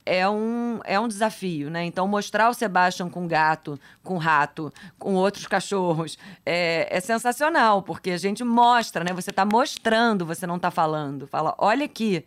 é 0.09 0.29
um, 0.29 0.81
é 0.85 0.99
um 0.99 1.07
desafio, 1.07 1.69
né? 1.69 1.85
Então, 1.85 2.09
mostrar 2.09 2.49
o 2.49 2.55
Sebastian 2.55 3.11
com 3.11 3.29
gato, 3.29 3.79
com 4.03 4.17
rato, 4.17 4.73
com 4.99 5.15
outros 5.15 5.47
cachorros, 5.47 6.17
é, 6.47 6.89
é 6.91 7.01
sensacional, 7.01 7.83
porque 7.83 8.11
a 8.11 8.17
gente 8.17 8.43
mostra, 8.43 9.05
né? 9.05 9.13
Você 9.13 9.29
está 9.29 9.45
mostrando, 9.45 10.25
você 10.25 10.47
não 10.47 10.57
está 10.57 10.71
falando. 10.71 11.27
Fala, 11.27 11.55
olha 11.59 11.85
aqui, 11.85 12.25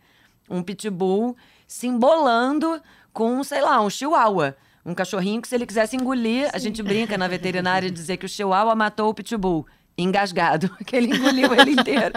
um 0.48 0.62
pitbull 0.62 1.36
se 1.66 1.88
embolando 1.88 2.80
com, 3.12 3.42
sei 3.42 3.60
lá, 3.60 3.80
um 3.80 3.90
chihuahua. 3.90 4.56
Um 4.86 4.94
cachorrinho 4.94 5.42
que, 5.42 5.48
se 5.48 5.54
ele 5.54 5.66
quisesse 5.66 5.96
engolir, 5.96 6.46
Sim. 6.46 6.50
a 6.54 6.58
gente 6.58 6.82
brinca 6.82 7.18
na 7.18 7.26
veterinária 7.26 7.90
dizer 7.90 8.16
que 8.16 8.26
o 8.26 8.28
chihuahua 8.28 8.74
matou 8.76 9.10
o 9.10 9.14
pitbull. 9.14 9.66
Engasgado, 9.98 10.70
que 10.86 10.94
ele 10.94 11.16
engoliu 11.16 11.52
ele 11.54 11.72
inteiro. 11.78 12.14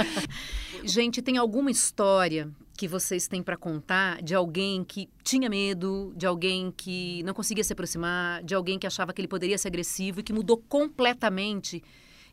Gente, 0.83 1.21
tem 1.21 1.37
alguma 1.37 1.71
história 1.71 2.49
que 2.75 2.87
vocês 2.87 3.27
têm 3.27 3.41
para 3.41 3.55
contar 3.55 4.21
de 4.21 4.35
alguém 4.35 4.83
que 4.83 5.09
tinha 5.23 5.49
medo, 5.49 6.13
de 6.15 6.25
alguém 6.25 6.71
que 6.75 7.23
não 7.23 7.33
conseguia 7.33 7.63
se 7.63 7.73
aproximar, 7.73 8.43
de 8.43 8.53
alguém 8.53 8.77
que 8.77 8.85
achava 8.85 9.13
que 9.13 9.21
ele 9.21 9.27
poderia 9.27 9.57
ser 9.57 9.69
agressivo 9.69 10.19
e 10.19 10.23
que 10.23 10.33
mudou 10.33 10.57
completamente 10.57 11.83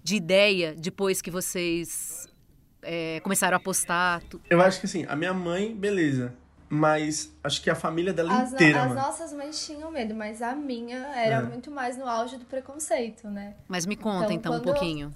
de 0.02 0.16
ideia 0.16 0.74
depois 0.76 1.22
que 1.22 1.30
vocês 1.30 2.28
é, 2.82 3.20
começaram 3.20 3.56
a 3.56 3.60
postar? 3.60 4.22
Eu 4.50 4.60
acho 4.60 4.80
que 4.80 4.86
assim, 4.86 5.06
a 5.08 5.14
minha 5.14 5.32
mãe, 5.32 5.74
beleza. 5.74 6.34
Mas 6.68 7.30
acho 7.44 7.60
que 7.62 7.68
a 7.68 7.74
família 7.74 8.14
dela 8.14 8.34
as 8.34 8.52
inteira. 8.54 8.86
No, 8.86 8.92
as 8.92 8.96
nossas 8.96 9.32
mães 9.32 9.64
tinham 9.64 9.90
medo, 9.90 10.14
mas 10.14 10.40
a 10.40 10.54
minha 10.54 10.96
era 11.14 11.36
é. 11.36 11.42
muito 11.42 11.70
mais 11.70 11.98
no 11.98 12.08
auge 12.08 12.38
do 12.38 12.46
preconceito, 12.46 13.28
né? 13.28 13.54
Mas 13.68 13.84
me 13.84 13.94
conta 13.94 14.32
então, 14.32 14.54
então 14.54 14.56
um 14.56 14.60
pouquinho. 14.60 15.12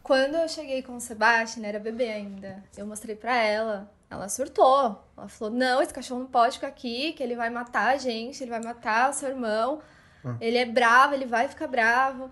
Quando 0.00 0.36
eu 0.36 0.48
cheguei 0.48 0.80
com 0.80 0.96
o 0.96 1.00
Sebastian, 1.00 1.66
era 1.66 1.78
bebê 1.78 2.08
ainda, 2.08 2.62
eu 2.76 2.86
mostrei 2.86 3.16
pra 3.16 3.36
ela, 3.36 3.90
ela 4.10 4.28
surtou. 4.28 5.00
Ela 5.16 5.28
falou: 5.28 5.54
Não, 5.54 5.80
esse 5.80 5.94
cachorro 5.94 6.20
não 6.20 6.26
pode 6.26 6.56
ficar 6.56 6.66
aqui, 6.66 7.12
que 7.12 7.22
ele 7.22 7.36
vai 7.36 7.48
matar 7.48 7.94
a 7.94 7.96
gente, 7.96 8.42
ele 8.42 8.50
vai 8.50 8.60
matar 8.60 9.10
o 9.10 9.12
seu 9.12 9.28
irmão. 9.28 9.80
Ah. 10.24 10.34
Ele 10.40 10.58
é 10.58 10.66
bravo, 10.66 11.14
ele 11.14 11.26
vai 11.26 11.46
ficar 11.46 11.68
bravo. 11.68 12.30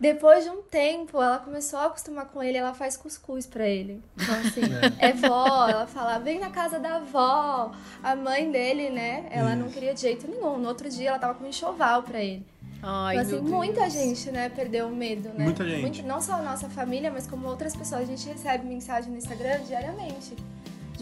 Depois 0.00 0.44
de 0.44 0.50
um 0.50 0.62
tempo, 0.62 1.18
ela 1.22 1.38
começou 1.38 1.78
a 1.78 1.84
acostumar 1.84 2.24
com 2.24 2.42
ele, 2.42 2.56
ela 2.56 2.72
faz 2.72 2.96
cuscuz 2.96 3.46
para 3.46 3.68
ele. 3.68 4.02
Então, 4.16 4.34
assim, 4.40 4.62
é. 4.98 5.10
é 5.10 5.12
vó, 5.12 5.68
ela 5.68 5.86
fala, 5.86 6.18
vem 6.18 6.40
na 6.40 6.48
casa 6.48 6.78
da 6.78 6.96
avó. 6.96 7.70
A 8.02 8.16
mãe 8.16 8.50
dele, 8.50 8.88
né, 8.88 9.28
ela 9.30 9.50
Isso. 9.50 9.58
não 9.58 9.68
queria 9.68 9.92
de 9.92 10.00
jeito 10.00 10.26
nenhum. 10.26 10.56
No 10.56 10.68
outro 10.68 10.88
dia, 10.88 11.10
ela 11.10 11.18
tava 11.18 11.34
com 11.34 11.44
um 11.44 11.48
enxoval 11.48 12.02
pra 12.02 12.18
ele. 12.18 12.46
Ai, 12.82 13.18
então, 13.18 13.40
assim, 13.40 13.46
muita 13.46 13.82
Deus. 13.82 13.92
gente, 13.92 14.30
né, 14.30 14.48
perdeu 14.48 14.88
o 14.88 14.90
medo, 14.90 15.28
né? 15.28 15.44
Muita 15.44 15.68
gente. 15.68 15.82
Muito, 15.82 16.02
não 16.04 16.18
só 16.18 16.32
a 16.32 16.42
nossa 16.42 16.70
família, 16.70 17.10
mas 17.10 17.26
como 17.26 17.46
outras 17.46 17.76
pessoas. 17.76 18.00
A 18.00 18.04
gente 18.06 18.26
recebe 18.26 18.66
mensagem 18.66 19.12
no 19.12 19.18
Instagram 19.18 19.60
diariamente 19.64 20.34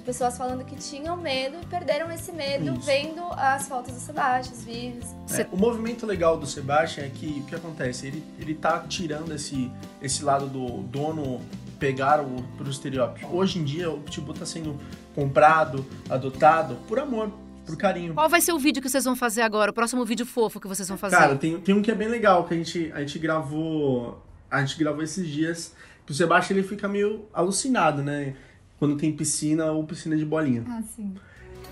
pessoas 0.08 0.38
falando 0.38 0.64
que 0.64 0.74
tinham 0.74 1.18
medo 1.18 1.58
e 1.62 1.66
perderam 1.66 2.10
esse 2.10 2.32
medo 2.32 2.72
Isso. 2.72 2.80
vendo 2.80 3.22
as 3.36 3.68
fotos 3.68 3.92
do 3.92 4.00
Sebastião, 4.00 4.56
os 4.56 4.64
vídeos. 4.64 5.04
É, 5.38 5.46
o 5.52 5.56
movimento 5.58 6.06
legal 6.06 6.38
do 6.38 6.46
Sebastião 6.46 7.04
é 7.04 7.10
que 7.10 7.42
o 7.44 7.44
que 7.44 7.54
acontece? 7.54 8.06
Ele, 8.06 8.24
ele 8.40 8.54
tá 8.54 8.78
tirando 8.88 9.34
esse, 9.34 9.70
esse 10.00 10.24
lado 10.24 10.46
do 10.46 10.78
dono 10.84 11.42
pegar 11.78 12.22
o, 12.22 12.42
pro 12.56 12.70
estereótipo. 12.70 13.36
Hoje 13.36 13.58
em 13.58 13.64
dia, 13.64 13.90
o 13.90 14.00
Pitbull 14.00 14.32
tá 14.32 14.46
sendo 14.46 14.80
comprado, 15.14 15.84
adotado 16.08 16.76
por 16.88 16.98
amor 16.98 17.30
por 17.66 17.76
carinho. 17.76 18.14
Qual 18.14 18.30
vai 18.30 18.40
ser 18.40 18.52
o 18.52 18.58
vídeo 18.58 18.80
que 18.80 18.88
vocês 18.88 19.04
vão 19.04 19.14
fazer 19.14 19.42
agora? 19.42 19.72
O 19.72 19.74
próximo 19.74 20.06
vídeo 20.06 20.24
fofo 20.24 20.58
que 20.58 20.66
vocês 20.66 20.88
vão 20.88 20.96
fazer? 20.96 21.16
Cara, 21.16 21.36
tem, 21.36 21.60
tem 21.60 21.74
um 21.74 21.82
que 21.82 21.90
é 21.90 21.94
bem 21.94 22.08
legal, 22.08 22.44
que 22.44 22.54
a 22.54 22.56
gente, 22.56 22.90
a 22.94 23.00
gente 23.00 23.18
gravou. 23.18 24.24
A 24.50 24.64
gente 24.64 24.78
gravou 24.78 25.02
esses 25.02 25.28
dias. 25.28 25.74
Que 26.06 26.12
o 26.12 26.14
Sebastião 26.14 26.58
ele 26.58 26.66
fica 26.66 26.88
meio 26.88 27.26
alucinado, 27.34 28.02
né? 28.02 28.34
Quando 28.78 28.96
tem 28.96 29.12
piscina 29.12 29.72
ou 29.72 29.84
piscina 29.84 30.16
de 30.16 30.24
bolinha. 30.24 30.64
Ah, 30.68 30.82
sim. 30.96 31.14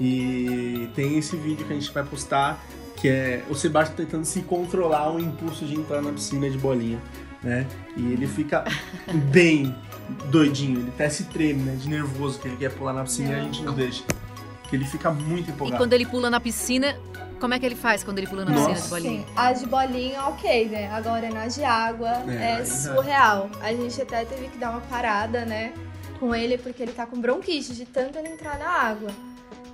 E 0.01 0.89
tem 0.95 1.17
esse 1.19 1.37
vídeo 1.37 1.67
que 1.67 1.73
a 1.73 1.77
gente 1.77 1.91
vai 1.91 2.05
postar, 2.05 2.63
que 2.97 3.09
é 3.09 3.45
o 3.49 3.55
Sebastião 3.55 3.97
tentando 3.97 4.25
se 4.25 4.43
controlar 4.43 5.11
o 5.13 5.21
impulso 5.21 5.65
de 5.65 5.75
entrar 5.75 6.03
na 6.03 6.13
piscina 6.13 6.51
de 6.51 6.59
bolinha, 6.59 7.01
né? 7.43 7.67
E 7.97 8.13
ele 8.13 8.27
fica 8.27 8.65
bem 9.33 9.75
doidinho, 10.31 10.81
ele 10.81 10.89
até 10.91 11.09
se 11.09 11.25
treme, 11.25 11.63
né? 11.63 11.77
De 11.77 11.89
nervoso, 11.89 12.39
que 12.39 12.49
ele 12.49 12.57
quer 12.57 12.75
pular 12.75 12.93
na 12.93 13.05
piscina 13.05 13.31
não. 13.31 13.37
e 13.37 13.41
a 13.41 13.45
gente 13.45 13.63
não 13.63 13.75
deixa 13.75 14.05
que 14.69 14.77
ele 14.77 14.85
fica 14.85 15.11
muito 15.11 15.51
empolgado. 15.51 15.77
E 15.77 15.79
quando 15.79 15.93
ele 15.93 16.07
pula 16.07 16.29
na 16.29 16.41
piscina, 16.41 16.97
como 17.41 17.55
é 17.55 17.59
que 17.59 17.67
ele 17.67 17.77
faz 17.77 18.03
quando 18.03 18.19
ele 18.19 18.27
pula 18.27 18.45
na 18.45 18.51
Nossa. 18.51 18.69
piscina 18.69 18.85
de 18.85 18.91
bolinha? 18.91 19.27
Sim, 19.27 19.33
a 19.37 19.53
de 19.53 19.67
bolinha, 19.67 20.23
ok, 20.25 20.69
né? 20.69 20.91
Agora 20.91 21.31
na 21.31 21.47
de 21.47 21.65
água 21.65 22.11
é, 22.29 22.61
é 22.61 22.65
surreal. 22.65 23.51
A 23.61 23.73
gente 23.73 24.01
até 24.03 24.25
teve 24.25 24.49
que 24.49 24.59
dar 24.59 24.71
uma 24.71 24.81
parada, 24.83 25.45
né? 25.45 25.73
Com 26.19 26.35
ele, 26.35 26.57
porque 26.59 26.83
ele 26.83 26.93
tá 26.93 27.07
com 27.07 27.21
bronquite 27.21 27.75
de 27.75 27.85
tanto 27.85 28.19
ele 28.19 28.29
entrar 28.29 28.59
na 28.59 28.69
água. 28.69 29.11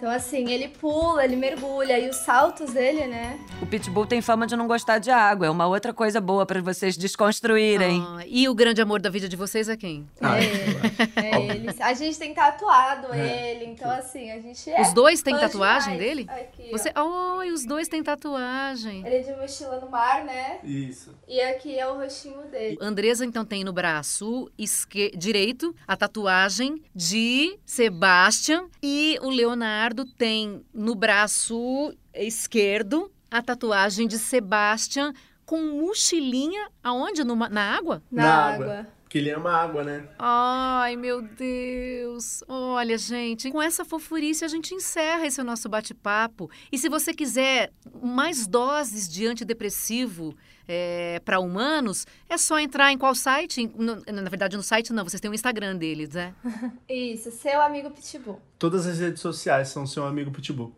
Então, 0.03 0.11
assim, 0.11 0.51
ele 0.51 0.67
pula, 0.67 1.25
ele 1.25 1.37
mergulha 1.37 1.97
e 1.97 2.09
os 2.09 2.17
saltos 2.17 2.73
dele, 2.73 3.07
né? 3.07 3.39
O 3.63 3.67
Pitbull 3.67 4.05
tem 4.05 4.21
fama 4.21 4.49
de 4.49 4.57
não 4.57 4.67
gostar 4.67 4.99
de 4.99 5.13
água. 5.13 5.47
É 5.47 5.51
uma 5.51 5.69
outra 5.69 5.95
coisa 5.95 6.21
boa 6.21 6.45
para 6.45 6.61
vocês 6.61 6.97
desconstruírem. 6.97 8.05
Ah, 8.05 8.25
e 8.27 8.49
o 8.49 8.55
grande 8.55 8.83
amor 8.83 9.01
da 9.01 9.09
vida 9.09 9.29
de 9.29 9.37
vocês 9.37 9.69
é 9.69 9.77
quem? 9.77 10.05
Ah, 10.21 10.41
é, 10.41 10.43
é, 10.43 11.31
é 11.31 11.47
ele. 11.47 11.69
A 11.79 11.95
gente 11.95 12.19
tem 12.19 12.35
tatuado 12.35 13.15
é. 13.15 13.53
ele, 13.53 13.67
então, 13.67 13.89
assim, 13.93 14.33
a 14.33 14.41
gente 14.41 14.69
é. 14.69 14.81
Os 14.81 14.93
dois 14.93 15.23
têm 15.23 15.39
tatuagem 15.39 15.97
demais. 15.97 16.17
dele? 16.17 16.27
Aqui, 16.29 16.71
Você... 16.73 16.93
Oi, 16.99 17.53
os 17.53 17.65
dois 17.65 17.87
têm 17.87 18.03
tatuagem. 18.03 19.07
Ele 19.07 19.15
é 19.15 19.21
de 19.21 19.33
mochila 19.41 19.79
no 19.79 19.89
mar, 19.89 20.25
né? 20.25 20.59
Isso. 20.65 21.15
E 21.29 21.41
aqui 21.41 21.79
é 21.79 21.87
o 21.87 21.97
rostinho 21.97 22.43
dele. 22.51 22.77
Andresa, 22.81 23.25
então, 23.25 23.45
tem 23.45 23.63
no 23.63 23.73
braço 23.73 24.51
esque... 24.59 25.13
direito 25.17 25.73
a 25.87 25.97
tatuagem 25.97 26.83
de 26.93 27.57
Sebastian 27.65 28.65
e 28.83 29.17
o 29.23 29.31
Leonardo 29.31 29.92
Leonardo 29.93 30.05
tem 30.07 30.65
no 30.73 30.95
braço 30.95 31.95
esquerdo 32.15 33.13
a 33.31 33.43
tatuagem 33.43 34.09
de 34.09 34.19
Sebastian 34.19 35.13
com 35.45 35.59
mochilinha 35.81 36.69
aonde? 36.83 37.23
Numa, 37.23 37.49
na 37.49 37.77
água? 37.77 38.03
Na, 38.11 38.23
na 38.23 38.35
água. 38.35 38.65
água. 38.65 38.87
Porque 39.13 39.19
ele 39.19 39.31
ama 39.31 39.53
água, 39.53 39.85
né? 39.85 40.09
Ai, 40.19 40.97
meu 40.97 41.21
Deus. 41.21 42.43
Olha, 42.49 42.97
gente, 42.97 43.51
com 43.51 43.61
essa 43.61 43.85
fofurice 43.85 44.43
a 44.43 44.49
gente 44.49 44.75
encerra 44.75 45.27
esse 45.27 45.43
nosso 45.43 45.69
bate-papo. 45.69 46.51
E 46.73 46.79
se 46.79 46.89
você 46.89 47.13
quiser 47.13 47.71
mais 48.03 48.47
doses 48.47 49.07
de 49.07 49.27
antidepressivo 49.27 50.35
é, 50.67 51.21
para 51.27 51.41
humanos, 51.41 52.07
é 52.27 52.39
só 52.39 52.59
entrar 52.59 52.91
em 52.91 52.97
qual 52.97 53.15
site? 53.15 53.71
No, 53.77 53.97
na 53.97 54.31
verdade, 54.31 54.57
no 54.57 54.63
site 54.63 54.95
não, 54.95 55.05
vocês 55.05 55.21
têm 55.21 55.31
o 55.31 55.35
Instagram 55.35 55.77
deles, 55.77 56.15
né? 56.15 56.35
Isso, 56.89 57.31
seu 57.33 57.61
amigo 57.61 57.91
Pitbull. 57.91 58.41
Todas 58.59 58.87
as 58.87 58.99
redes 58.99 59.21
sociais 59.21 59.69
são 59.69 59.87
seu 59.87 60.07
amigo 60.07 60.31
Pitbull. 60.31 60.75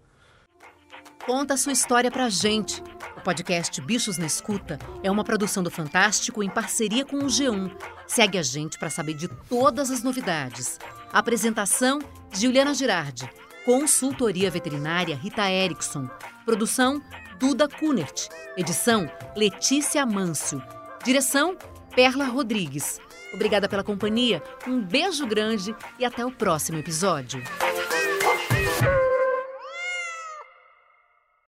Conta 1.27 1.55
a 1.55 1.57
sua 1.57 1.73
história 1.73 2.11
pra 2.11 2.29
gente. 2.29 2.83
O 3.17 3.21
podcast 3.23 3.81
Bichos 3.81 4.19
na 4.19 4.27
Escuta 4.27 4.79
é 5.03 5.11
uma 5.11 5.25
produção 5.25 5.63
do 5.63 5.71
Fantástico 5.71 6.43
em 6.43 6.51
parceria 6.51 7.03
com 7.03 7.17
o 7.17 7.27
G1. 7.27 7.75
Segue 8.07 8.37
a 8.37 8.43
gente 8.43 8.79
para 8.79 8.91
saber 8.91 9.15
de 9.15 9.29
todas 9.49 9.91
as 9.91 10.03
novidades. 10.03 10.79
Apresentação: 11.11 11.99
Juliana 12.31 12.75
Girardi. 12.75 13.27
Consultoria 13.65 14.51
veterinária 14.51 15.17
Rita 15.17 15.51
Erickson. 15.51 16.11
Produção: 16.45 17.01
Duda 17.39 17.67
Kunert. 17.69 18.29
Edição: 18.55 19.11
Letícia 19.35 20.05
Mâncio. 20.05 20.63
Direção: 21.03 21.57
Perla 21.95 22.27
Rodrigues. 22.27 23.01
Obrigada 23.33 23.67
pela 23.67 23.83
companhia, 23.83 24.43
um 24.67 24.81
beijo 24.81 25.27
grande 25.27 25.75
e 25.99 26.05
até 26.05 26.25
o 26.25 26.31
próximo 26.31 26.79
episódio. 26.79 27.43